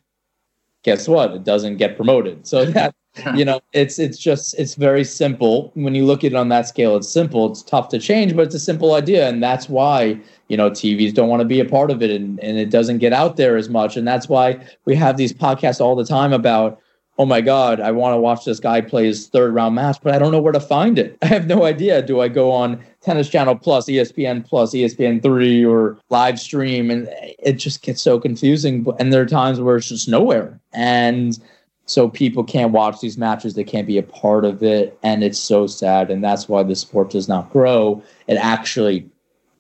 guess 0.82 1.08
what? 1.08 1.32
It 1.32 1.44
doesn't 1.44 1.76
get 1.76 1.96
promoted. 1.96 2.46
So 2.46 2.64
that 2.66 2.94
you 3.34 3.44
know, 3.44 3.60
it's 3.72 3.98
it's 3.98 4.18
just 4.18 4.58
it's 4.58 4.74
very 4.74 5.04
simple. 5.04 5.72
When 5.74 5.94
you 5.94 6.04
look 6.04 6.24
at 6.24 6.32
it 6.32 6.36
on 6.36 6.48
that 6.50 6.68
scale, 6.68 6.96
it's 6.96 7.08
simple. 7.08 7.50
It's 7.50 7.62
tough 7.62 7.88
to 7.88 7.98
change, 7.98 8.36
but 8.36 8.42
it's 8.42 8.54
a 8.54 8.60
simple 8.60 8.94
idea, 8.94 9.28
and 9.28 9.42
that's 9.42 9.68
why 9.68 10.18
you 10.48 10.56
know 10.56 10.70
TVs 10.70 11.14
don't 11.14 11.28
want 11.28 11.40
to 11.40 11.46
be 11.46 11.60
a 11.60 11.64
part 11.64 11.90
of 11.90 12.02
it, 12.02 12.10
and 12.10 12.38
and 12.40 12.58
it 12.58 12.70
doesn't 12.70 12.98
get 12.98 13.12
out 13.12 13.36
there 13.36 13.56
as 13.56 13.68
much, 13.68 13.96
and 13.96 14.06
that's 14.06 14.28
why 14.28 14.60
we 14.84 14.94
have 14.94 15.16
these 15.16 15.32
podcasts 15.32 15.80
all 15.80 15.96
the 15.96 16.04
time 16.04 16.32
about 16.32 16.80
oh 17.20 17.26
my 17.26 17.42
god 17.42 17.80
i 17.80 17.90
want 17.90 18.14
to 18.14 18.16
watch 18.16 18.46
this 18.46 18.58
guy 18.58 18.80
play 18.80 19.04
his 19.04 19.28
third 19.28 19.52
round 19.52 19.74
match 19.74 19.98
but 20.02 20.14
i 20.14 20.18
don't 20.18 20.32
know 20.32 20.40
where 20.40 20.54
to 20.54 20.58
find 20.58 20.98
it. 20.98 21.18
I 21.22 21.26
have 21.26 21.46
no 21.46 21.64
idea. 21.64 22.00
Do 22.00 22.20
i 22.20 22.28
go 22.28 22.50
on 22.50 22.82
tennis 23.02 23.28
channel 23.28 23.54
plus 23.54 23.86
espn 23.86 24.42
plus 24.44 24.72
espn3 24.72 25.68
or 25.68 25.98
live 26.08 26.40
stream? 26.40 26.90
And 26.90 27.08
it 27.38 27.54
just 27.54 27.82
gets 27.82 28.00
so 28.00 28.18
confusing 28.18 28.86
and 28.98 29.12
there 29.12 29.20
are 29.20 29.26
times 29.26 29.60
where 29.60 29.76
it's 29.76 29.90
just 29.90 30.08
nowhere. 30.08 30.58
And 30.72 31.38
so 31.84 32.08
people 32.08 32.42
can't 32.42 32.72
watch 32.72 33.00
these 33.00 33.18
matches. 33.18 33.52
They 33.52 33.64
can't 33.64 33.86
be 33.86 33.98
a 33.98 34.02
part 34.02 34.46
of 34.46 34.62
it. 34.62 34.96
And 35.02 35.22
it's 35.22 35.40
so 35.40 35.66
sad. 35.66 36.10
And 36.10 36.24
that's 36.24 36.48
why 36.48 36.62
the 36.62 36.76
sport 36.76 37.10
does 37.10 37.28
not 37.28 37.50
grow. 37.50 38.02
It 38.28 38.36
actually 38.36 39.06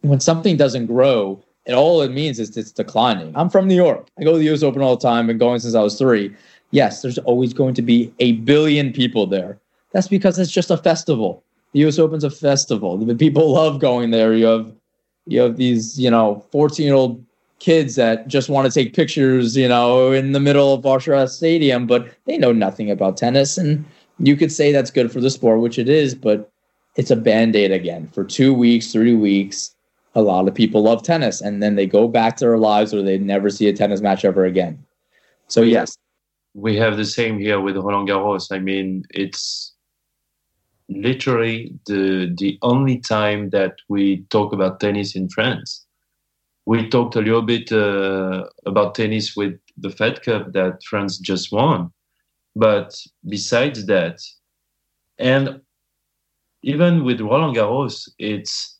when 0.00 0.20
something 0.20 0.56
doesn't 0.56 0.86
grow 0.86 1.42
it 1.66 1.74
all 1.74 2.00
it 2.00 2.10
means 2.10 2.40
is 2.40 2.56
it's 2.56 2.72
declining. 2.72 3.36
I'm 3.36 3.50
from 3.50 3.68
new 3.68 3.76
york. 3.76 4.08
I 4.18 4.24
go 4.24 4.32
to 4.32 4.38
the 4.38 4.48
us 4.48 4.62
open 4.62 4.80
all 4.80 4.96
the 4.96 5.02
time. 5.02 5.26
Been 5.26 5.36
going 5.36 5.60
since 5.60 5.74
i 5.74 5.82
was 5.82 5.98
three 5.98 6.34
yes, 6.70 7.02
there's 7.02 7.18
always 7.18 7.52
going 7.52 7.74
to 7.74 7.82
be 7.82 8.12
a 8.18 8.32
billion 8.32 8.92
people 8.92 9.26
there. 9.26 9.58
That's 9.92 10.08
because 10.08 10.38
it's 10.38 10.52
just 10.52 10.70
a 10.70 10.76
festival. 10.76 11.42
The 11.72 11.86
US 11.86 11.98
Open's 11.98 12.24
a 12.24 12.30
festival. 12.30 12.96
The 12.96 13.14
people 13.14 13.52
love 13.52 13.80
going 13.80 14.10
there. 14.10 14.34
You 14.34 14.46
have 14.46 14.72
you 15.26 15.40
have 15.40 15.56
these, 15.56 15.98
you 15.98 16.10
know, 16.10 16.44
14 16.50 16.84
year 16.84 16.94
old 16.94 17.24
kids 17.58 17.94
that 17.96 18.26
just 18.26 18.48
want 18.48 18.66
to 18.66 18.72
take 18.72 18.94
pictures, 18.94 19.56
you 19.56 19.68
know, 19.68 20.12
in 20.12 20.32
the 20.32 20.40
middle 20.40 20.72
of 20.74 20.86
Ashe 20.86 21.30
Stadium, 21.30 21.86
but 21.86 22.08
they 22.24 22.38
know 22.38 22.52
nothing 22.52 22.90
about 22.90 23.16
tennis. 23.16 23.58
And 23.58 23.84
you 24.18 24.34
could 24.34 24.50
say 24.50 24.72
that's 24.72 24.90
good 24.90 25.12
for 25.12 25.20
the 25.20 25.30
sport, 25.30 25.60
which 25.60 25.78
it 25.78 25.88
is, 25.88 26.14
but 26.14 26.50
it's 26.96 27.10
a 27.10 27.16
band 27.16 27.54
aid 27.54 27.70
again. 27.70 28.08
For 28.12 28.24
two 28.24 28.52
weeks, 28.52 28.92
three 28.92 29.14
weeks, 29.14 29.74
a 30.14 30.22
lot 30.22 30.48
of 30.48 30.54
people 30.54 30.82
love 30.82 31.02
tennis 31.02 31.40
and 31.40 31.62
then 31.62 31.76
they 31.76 31.86
go 31.86 32.08
back 32.08 32.36
to 32.38 32.46
their 32.46 32.58
lives 32.58 32.92
or 32.92 33.02
they 33.02 33.18
never 33.18 33.50
see 33.50 33.68
a 33.68 33.72
tennis 33.72 34.00
match 34.00 34.24
ever 34.24 34.44
again. 34.44 34.84
So, 35.46 35.62
yes, 35.62 35.96
we 36.54 36.76
have 36.76 36.96
the 36.96 37.04
same 37.04 37.38
here 37.38 37.60
with 37.60 37.76
Roland 37.76 38.08
Garros. 38.08 38.50
I 38.50 38.58
mean, 38.58 39.04
it's 39.10 39.74
literally 40.88 41.72
the 41.86 42.34
the 42.36 42.58
only 42.62 42.98
time 42.98 43.50
that 43.50 43.76
we 43.88 44.24
talk 44.30 44.52
about 44.52 44.80
tennis 44.80 45.14
in 45.14 45.28
France. 45.28 45.86
We 46.66 46.88
talked 46.88 47.16
a 47.16 47.20
little 47.20 47.42
bit 47.42 47.72
uh, 47.72 48.44
about 48.66 48.94
tennis 48.94 49.36
with 49.36 49.58
the 49.76 49.90
Fed 49.90 50.22
Cup 50.22 50.52
that 50.52 50.82
France 50.84 51.18
just 51.18 51.52
won, 51.52 51.90
but 52.54 52.94
besides 53.28 53.86
that, 53.86 54.18
and 55.18 55.60
even 56.62 57.04
with 57.04 57.20
Roland 57.20 57.56
Garros, 57.56 58.08
it's 58.18 58.79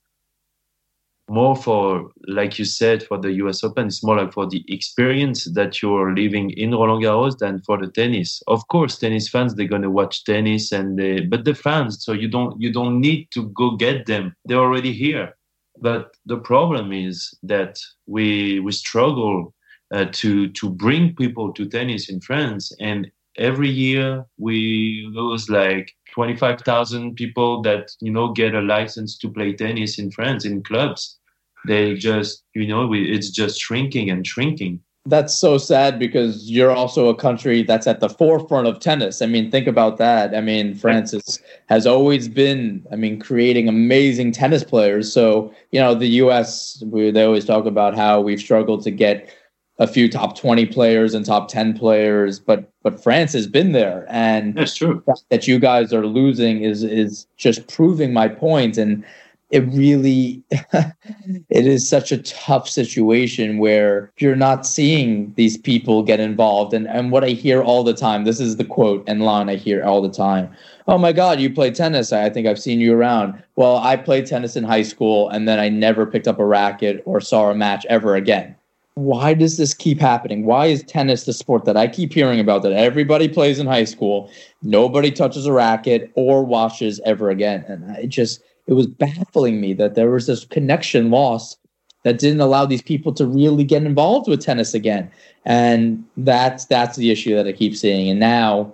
more 1.30 1.54
for, 1.54 2.10
like 2.26 2.58
you 2.58 2.64
said, 2.64 3.04
for 3.04 3.16
the 3.16 3.30
US 3.44 3.62
Open, 3.62 3.86
it's 3.86 4.02
more 4.02 4.16
like 4.16 4.32
for 4.32 4.48
the 4.48 4.64
experience 4.66 5.44
that 5.54 5.80
you're 5.80 6.12
living 6.12 6.50
in 6.50 6.72
Roland 6.72 7.04
Garros 7.04 7.38
than 7.38 7.60
for 7.60 7.78
the 7.78 7.86
tennis. 7.86 8.42
Of 8.48 8.66
course, 8.66 8.98
tennis 8.98 9.28
fans 9.28 9.54
they're 9.54 9.68
gonna 9.68 9.90
watch 9.90 10.24
tennis, 10.24 10.72
and 10.72 10.98
they, 10.98 11.20
but 11.20 11.44
the 11.44 11.54
fans, 11.54 12.04
so 12.04 12.12
you 12.12 12.26
don't 12.28 12.60
you 12.60 12.72
don't 12.72 13.00
need 13.00 13.28
to 13.34 13.48
go 13.50 13.76
get 13.76 14.06
them; 14.06 14.34
they're 14.44 14.58
already 14.58 14.92
here. 14.92 15.36
But 15.80 16.16
the 16.26 16.38
problem 16.38 16.92
is 16.92 17.32
that 17.44 17.78
we 18.06 18.58
we 18.58 18.72
struggle 18.72 19.54
uh, 19.94 20.06
to 20.14 20.48
to 20.48 20.68
bring 20.68 21.14
people 21.14 21.52
to 21.52 21.68
tennis 21.68 22.10
in 22.10 22.20
France, 22.20 22.72
and 22.80 23.08
every 23.38 23.70
year 23.70 24.26
we 24.36 25.08
lose 25.14 25.48
like 25.48 25.92
25,000 26.12 27.14
people 27.14 27.62
that 27.62 27.92
you 28.00 28.10
know 28.10 28.32
get 28.32 28.56
a 28.56 28.60
license 28.60 29.16
to 29.18 29.28
play 29.30 29.52
tennis 29.52 29.96
in 29.96 30.10
France 30.10 30.44
in 30.44 30.60
clubs 30.64 31.19
they 31.66 31.94
just 31.94 32.44
you 32.54 32.66
know 32.66 32.86
we, 32.86 33.10
it's 33.10 33.30
just 33.30 33.60
shrinking 33.60 34.10
and 34.10 34.26
shrinking 34.26 34.80
that's 35.06 35.34
so 35.34 35.56
sad 35.56 35.98
because 35.98 36.50
you're 36.50 36.70
also 36.70 37.08
a 37.08 37.14
country 37.14 37.62
that's 37.62 37.86
at 37.86 38.00
the 38.00 38.08
forefront 38.08 38.66
of 38.66 38.80
tennis. 38.80 39.22
I 39.22 39.26
mean, 39.26 39.50
think 39.50 39.66
about 39.66 39.96
that. 39.96 40.34
I 40.34 40.42
mean, 40.42 40.74
France 40.74 41.14
is, 41.14 41.40
has 41.70 41.86
always 41.86 42.28
been, 42.28 42.86
I 42.92 42.96
mean, 42.96 43.18
creating 43.18 43.66
amazing 43.66 44.32
tennis 44.32 44.62
players. 44.62 45.10
So, 45.10 45.54
you 45.70 45.80
know, 45.80 45.94
the 45.94 46.06
US, 46.06 46.82
we, 46.86 47.10
they 47.10 47.24
always 47.24 47.46
talk 47.46 47.64
about 47.64 47.96
how 47.96 48.20
we've 48.20 48.40
struggled 48.40 48.82
to 48.84 48.90
get 48.90 49.34
a 49.78 49.86
few 49.86 50.10
top 50.10 50.36
20 50.36 50.66
players 50.66 51.14
and 51.14 51.24
top 51.24 51.48
10 51.48 51.76
players, 51.78 52.38
but 52.38 52.70
but 52.82 53.02
France 53.02 53.32
has 53.32 53.46
been 53.46 53.72
there. 53.72 54.06
And 54.10 54.54
that's 54.54 54.74
true. 54.74 55.02
That 55.30 55.48
you 55.48 55.58
guys 55.58 55.92
are 55.94 56.06
losing 56.06 56.62
is 56.62 56.84
is 56.84 57.26
just 57.38 57.66
proving 57.66 58.12
my. 58.12 58.26
And 58.26 59.04
it 59.50 59.60
really 59.72 60.42
mm-hmm. 60.52 61.36
it 61.48 61.66
is 61.66 61.88
such 61.88 62.12
a 62.12 62.18
tough 62.18 62.68
situation 62.68 63.58
where 63.58 64.12
you're 64.18 64.36
not 64.36 64.64
seeing 64.64 65.32
these 65.34 65.58
people 65.58 66.02
get 66.02 66.20
involved. 66.20 66.72
And 66.72 66.86
and 66.86 67.10
what 67.10 67.24
i 67.24 67.30
hear 67.30 67.62
all 67.62 67.84
the 67.84 67.94
time 67.94 68.24
this 68.24 68.40
is 68.40 68.56
the 68.56 68.64
quote 68.64 69.04
and 69.06 69.22
line 69.22 69.48
i 69.48 69.56
hear 69.56 69.84
all 69.84 70.00
the 70.00 70.10
time. 70.10 70.50
Oh 70.86 70.98
my 70.98 71.12
god 71.12 71.40
you 71.40 71.52
play 71.52 71.70
tennis. 71.70 72.12
I 72.12 72.30
think 72.30 72.46
i've 72.46 72.60
seen 72.60 72.80
you 72.80 72.94
around. 72.94 73.42
Well 73.56 73.78
i 73.78 73.96
played 73.96 74.26
tennis 74.26 74.56
in 74.56 74.64
high 74.64 74.82
school 74.82 75.28
and 75.28 75.48
then 75.48 75.58
i 75.58 75.68
never 75.68 76.06
picked 76.06 76.28
up 76.28 76.38
a 76.38 76.46
racket 76.46 77.02
or 77.04 77.20
saw 77.20 77.50
a 77.50 77.54
match 77.54 77.84
ever 77.88 78.14
again. 78.14 78.56
Why 78.94 79.34
does 79.34 79.56
this 79.56 79.72
keep 79.72 79.98
happening? 80.00 80.44
Why 80.44 80.66
is 80.66 80.82
tennis 80.82 81.24
the 81.24 81.32
sport 81.32 81.64
that 81.64 81.76
i 81.76 81.88
keep 81.88 82.12
hearing 82.12 82.38
about 82.38 82.62
that 82.62 82.72
everybody 82.72 83.28
plays 83.28 83.58
in 83.58 83.66
high 83.66 83.84
school 83.84 84.30
nobody 84.62 85.10
touches 85.10 85.46
a 85.46 85.52
racket 85.52 86.12
or 86.14 86.44
watches 86.44 87.00
ever 87.04 87.30
again? 87.30 87.64
And 87.66 87.90
i 87.90 88.06
just 88.06 88.42
it 88.70 88.74
was 88.74 88.86
baffling 88.86 89.60
me 89.60 89.74
that 89.74 89.96
there 89.96 90.10
was 90.10 90.28
this 90.28 90.44
connection 90.44 91.10
lost 91.10 91.58
that 92.04 92.18
didn't 92.18 92.40
allow 92.40 92.64
these 92.64 92.80
people 92.80 93.12
to 93.12 93.26
really 93.26 93.64
get 93.64 93.82
involved 93.82 94.28
with 94.28 94.40
tennis 94.40 94.74
again. 94.74 95.10
And 95.44 96.04
that's 96.16 96.66
that's 96.66 96.96
the 96.96 97.10
issue 97.10 97.34
that 97.34 97.48
I 97.48 97.52
keep 97.52 97.76
seeing. 97.76 98.08
And 98.08 98.20
now 98.20 98.72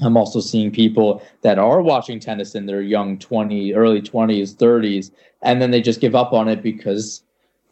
I'm 0.00 0.16
also 0.16 0.40
seeing 0.40 0.72
people 0.72 1.22
that 1.42 1.58
are 1.58 1.80
watching 1.80 2.18
tennis 2.18 2.56
in 2.56 2.66
their 2.66 2.82
young 2.82 3.16
20, 3.16 3.74
early 3.74 4.02
20s, 4.02 4.54
30s, 4.56 5.12
and 5.42 5.62
then 5.62 5.70
they 5.70 5.80
just 5.80 6.00
give 6.00 6.16
up 6.16 6.32
on 6.32 6.48
it 6.48 6.60
because 6.60 7.22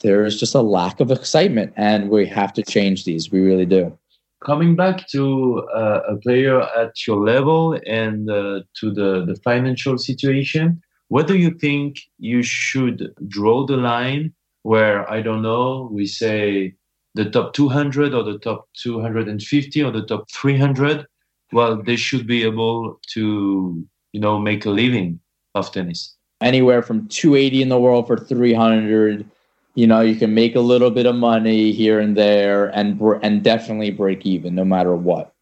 there's 0.00 0.38
just 0.38 0.54
a 0.54 0.62
lack 0.62 1.00
of 1.00 1.10
excitement. 1.10 1.72
And 1.76 2.10
we 2.10 2.26
have 2.26 2.52
to 2.54 2.62
change 2.62 3.04
these. 3.04 3.32
We 3.32 3.40
really 3.40 3.66
do. 3.66 3.96
Coming 4.44 4.76
back 4.76 5.08
to 5.08 5.66
uh, 5.74 6.00
a 6.08 6.16
player 6.18 6.62
at 6.62 7.06
your 7.06 7.24
level 7.24 7.76
and 7.88 8.30
uh, 8.30 8.60
to 8.80 8.92
the, 8.92 9.24
the 9.24 9.36
financial 9.42 9.98
situation, 9.98 10.80
what 11.08 11.26
do 11.26 11.36
you 11.36 11.50
think 11.50 12.00
you 12.18 12.42
should 12.42 13.14
draw 13.28 13.64
the 13.66 13.76
line 13.76 14.32
where, 14.62 15.08
I 15.10 15.22
don't 15.22 15.42
know, 15.42 15.88
we 15.92 16.06
say 16.06 16.74
the 17.14 17.30
top 17.30 17.52
200 17.54 18.12
or 18.12 18.22
the 18.22 18.38
top 18.38 18.68
250 18.74 19.82
or 19.82 19.90
the 19.90 20.02
top 20.02 20.30
300? 20.30 21.06
Well, 21.52 21.82
they 21.82 21.96
should 21.96 22.26
be 22.26 22.42
able 22.42 23.00
to, 23.08 23.86
you 24.12 24.20
know, 24.20 24.38
make 24.38 24.66
a 24.66 24.70
living 24.70 25.20
of 25.54 25.70
tennis. 25.70 26.16
Anywhere 26.40 26.82
from 26.82 27.06
280 27.08 27.62
in 27.62 27.68
the 27.68 27.78
world 27.78 28.06
for 28.06 28.16
300 28.16 29.28
you 29.76 29.86
know 29.86 30.00
you 30.00 30.16
can 30.16 30.34
make 30.34 30.56
a 30.56 30.60
little 30.60 30.90
bit 30.90 31.06
of 31.06 31.14
money 31.14 31.70
here 31.70 32.00
and 32.00 32.16
there 32.16 32.68
and 32.74 33.00
and 33.22 33.44
definitely 33.44 33.90
break 33.90 34.26
even 34.26 34.54
no 34.54 34.64
matter 34.64 34.96
what 34.96 35.32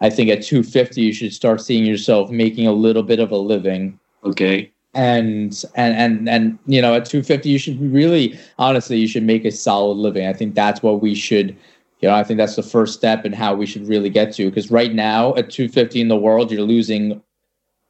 i 0.00 0.10
think 0.10 0.28
at 0.28 0.42
250 0.42 1.00
you 1.00 1.12
should 1.12 1.32
start 1.32 1.60
seeing 1.60 1.86
yourself 1.86 2.30
making 2.30 2.66
a 2.66 2.72
little 2.72 3.02
bit 3.02 3.20
of 3.20 3.30
a 3.30 3.36
living 3.36 3.98
okay 4.24 4.70
and 4.96 5.64
and 5.74 5.94
and 5.94 6.28
and 6.28 6.58
you 6.66 6.82
know 6.82 6.94
at 6.94 7.04
250 7.04 7.48
you 7.48 7.58
should 7.58 7.80
really 7.80 8.38
honestly 8.58 8.96
you 8.98 9.06
should 9.06 9.22
make 9.22 9.44
a 9.44 9.52
solid 9.52 9.94
living. 9.94 10.26
I 10.26 10.32
think 10.32 10.54
that's 10.54 10.82
what 10.82 11.00
we 11.00 11.14
should 11.14 11.56
you 12.00 12.08
know 12.08 12.14
i 12.14 12.22
think 12.22 12.36
that's 12.36 12.56
the 12.56 12.62
first 12.62 12.92
step 12.92 13.24
in 13.24 13.32
how 13.32 13.54
we 13.54 13.64
should 13.64 13.88
really 13.88 14.10
get 14.10 14.30
to 14.34 14.50
because 14.50 14.70
right 14.70 14.92
now 14.92 15.34
at 15.36 15.48
250 15.48 15.98
in 15.98 16.08
the 16.08 16.16
world 16.16 16.50
you're 16.52 16.60
losing 16.60 17.22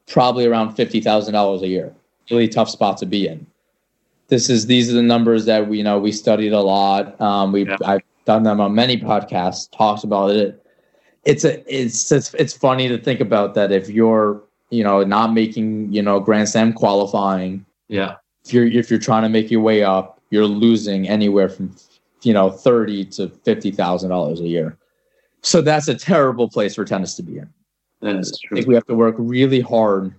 probably 0.07 0.47
around 0.47 0.77
$50000 0.77 1.63
a 1.63 1.67
year. 1.67 1.95
Really 2.31 2.49
tough 2.49 2.71
spot 2.71 2.97
to 2.99 3.07
be 3.07 3.29
in. 3.29 3.47
This 4.29 4.51
is 4.51 4.67
these 4.67 4.91
are 4.91 4.95
the 4.95 5.03
numbers 5.03 5.45
that 5.45 5.69
we 5.69 5.79
you 5.79 5.85
know 5.85 5.99
we 5.99 6.11
studied 6.11 6.53
a 6.53 6.61
lot. 6.61 7.21
Um 7.21 7.53
we 7.53 7.67
yeah. 7.67 7.77
i've 7.85 8.03
done 8.25 8.43
them 8.43 8.61
on 8.61 8.75
many 8.75 8.97
podcasts 8.97 9.71
talks 9.71 10.03
about 10.03 10.31
it. 10.31 10.65
It's 11.25 11.45
a 11.45 11.63
it's 11.73 12.11
it's 12.11 12.35
it's 12.35 12.53
funny 12.53 12.89
to 12.89 12.99
think 12.99 13.21
about 13.21 13.55
that 13.55 13.71
if 13.71 13.89
you're 13.89 14.43
you 14.71 14.83
know, 14.83 15.03
not 15.05 15.33
making, 15.33 15.93
you 15.93 16.03
know, 16.03 16.21
Grand 16.21 16.49
Slam 16.49 16.73
qualifying. 16.73 17.65
Yeah. 17.89 18.17
If 18.45 18.53
you're 18.53 18.67
if 18.67 18.91
you're 18.91 19.01
trying 19.01 19.23
to 19.23 19.29
make 19.29 19.51
your 19.51 19.61
way 19.61 19.83
up, 19.83 20.21
you're 20.31 20.47
losing 20.47 21.09
anywhere 21.09 21.49
from 21.49 21.75
you 22.23 22.33
know, 22.33 22.51
thirty 22.51 23.05
to 23.05 23.29
fifty 23.29 23.71
thousand 23.71 24.11
dollars 24.11 24.41
a 24.41 24.49
year. 24.49 24.77
So 25.43 25.61
that's 25.63 25.87
a 25.87 25.95
terrible 25.95 26.49
place 26.49 26.75
for 26.75 26.85
tennis 26.85 27.15
to 27.15 27.23
be 27.23 27.39
in. 27.39 27.49
That 28.01 28.17
is 28.17 28.39
true. 28.45 28.57
I 28.57 28.61
think 28.61 28.69
we 28.69 28.75
have 28.75 28.87
to 28.87 28.95
work 28.95 29.15
really 29.17 29.61
hard, 29.61 30.13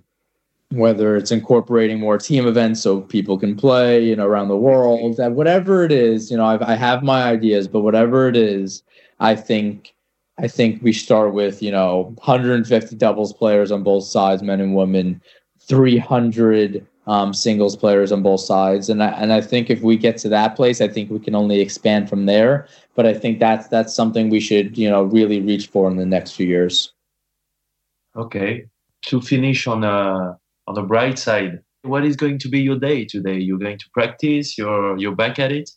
whether 0.72 1.18
it's 1.18 1.32
incorporating 1.32 2.00
more 2.00 2.18
team 2.18 2.48
events 2.48 2.82
so 2.82 3.02
people 3.02 3.38
can 3.38 3.56
play, 3.56 4.04
you 4.06 4.16
know, 4.16 4.26
around 4.26 4.48
the 4.48 4.58
world, 4.58 5.18
that 5.18 5.34
whatever 5.34 5.84
it 5.84 5.92
is, 5.92 6.32
you 6.32 6.38
know, 6.38 6.46
I've, 6.46 6.62
I 6.62 6.76
have 6.76 7.04
my 7.04 7.24
ideas, 7.24 7.68
but 7.68 7.82
whatever 7.82 8.30
it 8.30 8.38
is, 8.38 8.84
I 9.20 9.36
think 9.36 9.94
I 10.40 10.48
think 10.48 10.82
we 10.84 10.94
start 10.94 11.34
with, 11.34 11.64
you 11.64 11.72
know, 11.72 12.14
150 12.24 12.96
doubles 12.96 13.34
players 13.34 13.72
on 13.72 13.84
both 13.84 14.04
sides, 14.04 14.44
men 14.44 14.62
and 14.62 14.76
women, 14.76 15.22
300 15.68 16.86
um, 17.08 17.34
singles 17.34 17.76
players 17.76 18.12
on 18.12 18.22
both 18.22 18.42
sides. 18.42 18.90
And 18.90 19.02
I, 19.02 19.08
and 19.10 19.34
I 19.34 19.42
think 19.42 19.70
if 19.70 19.82
we 19.82 19.98
get 19.98 20.18
to 20.20 20.30
that 20.30 20.56
place, 20.56 20.80
I 20.80 20.88
think 20.90 21.10
we 21.10 21.20
can 21.20 21.34
only 21.34 21.60
expand 21.60 22.10
from 22.10 22.26
there. 22.26 22.68
But 22.96 23.06
I 23.06 23.14
think 23.14 23.40
that's 23.40 23.68
that's 23.68 23.96
something 23.96 24.30
we 24.30 24.40
should, 24.40 24.78
you 24.78 24.90
know, 24.90 25.04
really 25.04 25.42
reach 25.42 25.68
for 25.68 25.90
in 25.90 25.98
the 25.98 26.06
next 26.06 26.32
few 26.32 26.46
years. 26.46 26.94
Okay. 28.16 28.66
To 29.08 29.22
finish 29.22 29.68
on 29.68 29.84
a 29.84 30.38
on 30.68 30.78
a 30.78 30.84
bright 30.84 31.18
side, 31.18 31.62
what 31.84 32.06
is 32.06 32.16
going 32.16 32.40
to 32.40 32.50
be 32.50 32.60
your 32.60 32.78
day 32.78 33.06
today? 33.06 33.40
You're 33.40 33.60
going 33.60 33.78
to 33.78 33.90
practice, 33.94 34.58
you're 34.58 34.98
you're 34.98 35.16
back 35.16 35.40
at 35.40 35.52
it? 35.52 35.70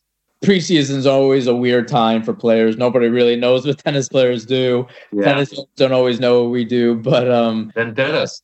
Preseason 0.42 0.96
is 0.96 1.06
always 1.06 1.46
a 1.46 1.54
weird 1.54 1.88
time 1.88 2.22
for 2.22 2.32
players. 2.32 2.76
Nobody 2.76 3.08
really 3.08 3.36
knows 3.36 3.66
what 3.66 3.78
tennis 3.84 4.08
players 4.08 4.46
do. 4.46 4.86
Yeah. 5.12 5.24
Tennis 5.24 5.58
don't 5.76 5.92
always 5.92 6.20
know 6.20 6.42
what 6.42 6.50
we 6.50 6.64
do, 6.64 6.96
but 6.96 7.30
um. 7.30 7.72
Then 7.74 7.94
tell 7.94 8.16
us. 8.16 8.42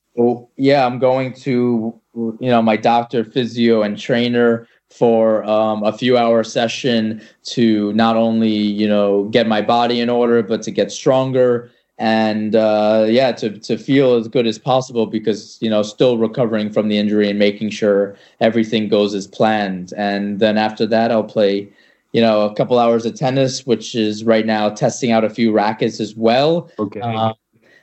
Yeah, 0.57 0.87
I'm 0.87 0.99
going 0.99 1.35
to 1.35 1.95
you 2.15 2.37
know 2.41 2.63
my 2.63 2.77
doctor, 2.77 3.25
physio, 3.25 3.83
and 3.83 3.99
trainer 3.99 4.67
for 4.89 5.45
um, 5.45 5.83
a 5.83 5.93
few 5.93 6.17
hour 6.17 6.43
session 6.43 7.21
to 7.43 7.93
not 7.93 8.17
only 8.17 8.51
you 8.51 8.89
know 8.89 9.25
get 9.25 9.47
my 9.47 9.61
body 9.61 10.01
in 10.01 10.09
order, 10.09 10.43
but 10.43 10.63
to 10.63 10.71
get 10.71 10.91
stronger 10.91 11.71
and 11.99 12.55
uh, 12.55 13.07
yeah, 13.09 13.33
to 13.33 13.59
to 13.59 13.79
feel 13.79 14.15
as 14.15 14.29
good 14.29 14.47
as 14.47 14.59
possible 14.59 15.07
because 15.07 15.59
you 15.61 15.71
know 15.71 15.83
still 15.83 16.19
recovering 16.19 16.71
from 16.71 16.89
the 16.89 16.99
injury 16.99 17.31
and 17.31 17.39
making 17.39 17.71
sure 17.71 18.17
everything 18.41 18.89
goes 18.89 19.15
as 19.15 19.27
planned. 19.27 19.93
And 19.97 20.39
then 20.39 20.59
after 20.59 20.87
that, 20.87 21.11
I'll 21.11 21.25
play 21.25 21.69
you 22.17 22.23
know, 22.23 22.47
a 22.47 22.55
couple 22.55 22.79
hours 22.79 23.05
of 23.05 23.15
tennis, 23.15 23.67
which 23.67 23.95
is 23.95 24.25
right 24.25 24.47
now 24.47 24.71
testing 24.71 25.13
out 25.13 25.23
a 25.23 25.29
few 25.29 25.53
rackets 25.53 26.01
as 26.01 26.17
well. 26.17 26.71
Okay. 26.79 26.99
Um, 27.01 27.35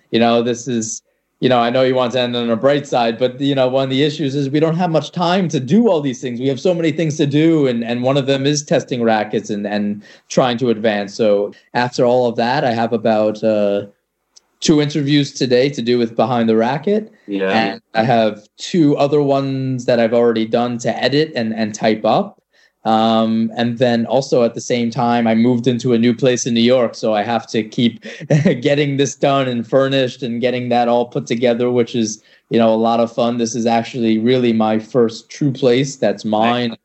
you 0.10 0.20
know, 0.20 0.42
this 0.42 0.68
is, 0.68 1.04
you 1.40 1.48
know, 1.50 1.60
I 1.60 1.70
know 1.70 1.84
you 1.84 1.94
want 1.94 2.14
to 2.14 2.20
end 2.20 2.36
on 2.36 2.50
a 2.50 2.56
bright 2.56 2.88
side, 2.88 3.20
but 3.20 3.40
you 3.40 3.54
know, 3.54 3.68
one 3.68 3.84
of 3.84 3.90
the 3.92 4.02
issues 4.02 4.34
is 4.34 4.50
we 4.50 4.60
don't 4.60 4.76
have 4.76 4.90
much 4.90 5.12
time 5.12 5.50
to 5.50 5.60
do 5.60 5.88
all 5.88 6.02
these 6.02 6.20
things. 6.20 6.40
We 6.40 6.48
have 6.48 6.60
so 6.60 6.74
many 6.74 6.92
things 6.92 7.16
to 7.18 7.28
do, 7.28 7.68
and 7.68 7.84
and 7.84 8.02
one 8.02 8.18
of 8.18 8.26
them 8.26 8.48
is 8.48 8.64
testing 8.64 9.04
rackets 9.04 9.52
and 9.52 9.68
and 9.68 10.02
trying 10.30 10.58
to 10.58 10.72
advance. 10.72 11.14
So 11.14 11.54
after 11.76 12.04
all 12.04 12.28
of 12.28 12.36
that, 12.38 12.66
I 12.66 12.72
have 12.72 12.92
about. 12.92 13.44
Uh, 13.44 13.86
two 14.62 14.80
interviews 14.80 15.34
today 15.34 15.68
to 15.68 15.82
do 15.82 15.98
with 15.98 16.16
Behind 16.16 16.48
the 16.48 16.56
Racquet. 16.56 17.12
Yeah. 17.28 17.50
And 17.50 17.82
I 17.96 18.04
have 18.04 18.48
two 18.56 18.96
other 18.96 19.22
ones 19.22 19.84
that 19.88 20.00
I've 20.00 20.14
already 20.14 20.46
done 20.46 20.78
to 20.78 21.04
edit 21.04 21.34
and, 21.36 21.54
and 21.54 21.76
type 21.76 22.06
up. 22.06 22.42
Um, 22.86 23.52
and 23.56 23.78
then 23.78 24.06
also 24.08 24.44
at 24.44 24.56
the 24.56 24.62
same 24.62 24.90
time, 24.90 25.26
I 25.26 25.36
moved 25.36 25.68
into 25.68 25.94
a 25.94 25.98
new 25.98 26.14
place 26.14 26.46
in 26.46 26.54
New 26.54 26.62
York, 26.62 26.96
so 26.96 27.14
I 27.14 27.24
have 27.24 27.48
to 27.48 27.64
keep 27.64 28.04
getting 28.62 28.98
this 28.98 29.16
done 29.16 29.48
and 29.48 29.66
furnished 29.66 30.22
and 30.22 30.42
getting 30.42 30.70
that 30.70 30.90
all 30.90 31.06
put 31.06 31.26
together, 31.26 31.72
which 31.72 31.96
is 31.96 32.22
you 32.50 32.60
know 32.60 32.74
a 32.74 32.76
lot 32.76 33.00
of 33.00 33.14
fun. 33.14 33.38
This 33.38 33.56
is 33.56 33.66
actually 33.66 34.18
really 34.18 34.52
my 34.52 34.80
first 34.80 35.30
true 35.30 35.52
place 35.52 35.96
that's 35.96 36.26
mine 36.26 36.76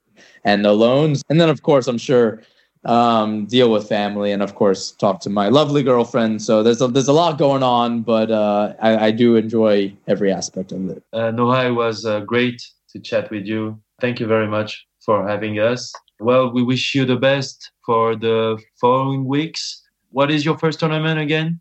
and 0.44 0.64
the 0.64 0.72
loans. 0.72 1.22
And 1.28 1.40
then 1.40 1.48
of 1.48 1.62
course, 1.62 1.88
I'm 1.88 1.98
sure 1.98 2.42
um, 2.84 3.46
deal 3.46 3.72
with 3.72 3.88
family 3.88 4.30
and 4.30 4.40
of 4.40 4.54
course 4.54 4.92
talk 4.92 5.20
to 5.22 5.30
my 5.30 5.48
lovely 5.48 5.82
girlfriend. 5.82 6.40
So 6.42 6.62
there's 6.62 6.80
a, 6.80 6.86
there's 6.86 7.08
a 7.08 7.12
lot 7.12 7.36
going 7.38 7.64
on, 7.64 8.02
but 8.02 8.30
uh, 8.30 8.74
I, 8.80 9.06
I, 9.06 9.10
do 9.10 9.34
enjoy 9.34 9.92
every 10.06 10.32
aspect 10.32 10.70
of 10.70 10.88
it. 10.88 11.02
Uh, 11.12 11.32
it 11.34 11.72
was 11.72 12.06
uh, 12.06 12.20
great 12.20 12.62
to 12.90 13.00
chat 13.00 13.32
with 13.32 13.46
you. 13.46 13.80
Thank 14.00 14.20
you 14.20 14.28
very 14.28 14.46
much 14.46 14.87
for 15.08 15.26
having 15.26 15.58
us. 15.58 15.90
Well, 16.20 16.52
we 16.52 16.62
wish 16.62 16.94
you 16.94 17.06
the 17.06 17.16
best 17.16 17.72
for 17.86 18.14
the 18.14 18.58
following 18.78 19.24
weeks. 19.24 19.82
What 20.10 20.30
is 20.30 20.44
your 20.44 20.58
first 20.58 20.80
tournament 20.80 21.18
again? 21.18 21.60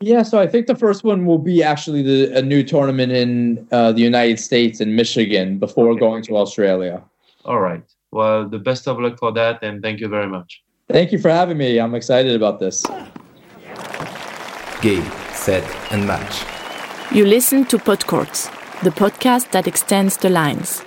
Yeah, 0.00 0.24
so 0.24 0.40
I 0.40 0.48
think 0.48 0.66
the 0.66 0.74
first 0.74 1.04
one 1.04 1.24
will 1.24 1.38
be 1.38 1.62
actually 1.62 2.02
the, 2.02 2.36
a 2.36 2.42
new 2.42 2.64
tournament 2.64 3.12
in 3.12 3.68
uh, 3.70 3.92
the 3.92 4.00
United 4.00 4.40
States 4.40 4.80
in 4.80 4.96
Michigan 4.96 5.58
before 5.58 5.90
okay. 5.90 6.00
going 6.00 6.22
to 6.24 6.36
Australia. 6.36 7.00
All 7.44 7.60
right. 7.60 7.84
Well, 8.10 8.48
the 8.48 8.58
best 8.58 8.88
of 8.88 8.98
luck 8.98 9.16
for 9.16 9.30
that, 9.32 9.62
and 9.62 9.80
thank 9.80 10.00
you 10.00 10.08
very 10.08 10.26
much. 10.26 10.60
Thank 10.88 11.12
you 11.12 11.18
for 11.18 11.30
having 11.30 11.56
me. 11.56 11.78
I'm 11.78 11.94
excited 11.94 12.34
about 12.34 12.58
this. 12.58 12.84
Game, 14.82 15.08
set, 15.34 15.64
and 15.92 16.04
match. 16.04 16.34
You 17.14 17.26
listen 17.26 17.64
to 17.66 17.78
Podcourts, 17.78 18.50
the 18.82 18.90
podcast 18.90 19.52
that 19.52 19.68
extends 19.68 20.16
the 20.16 20.30
lines. 20.30 20.82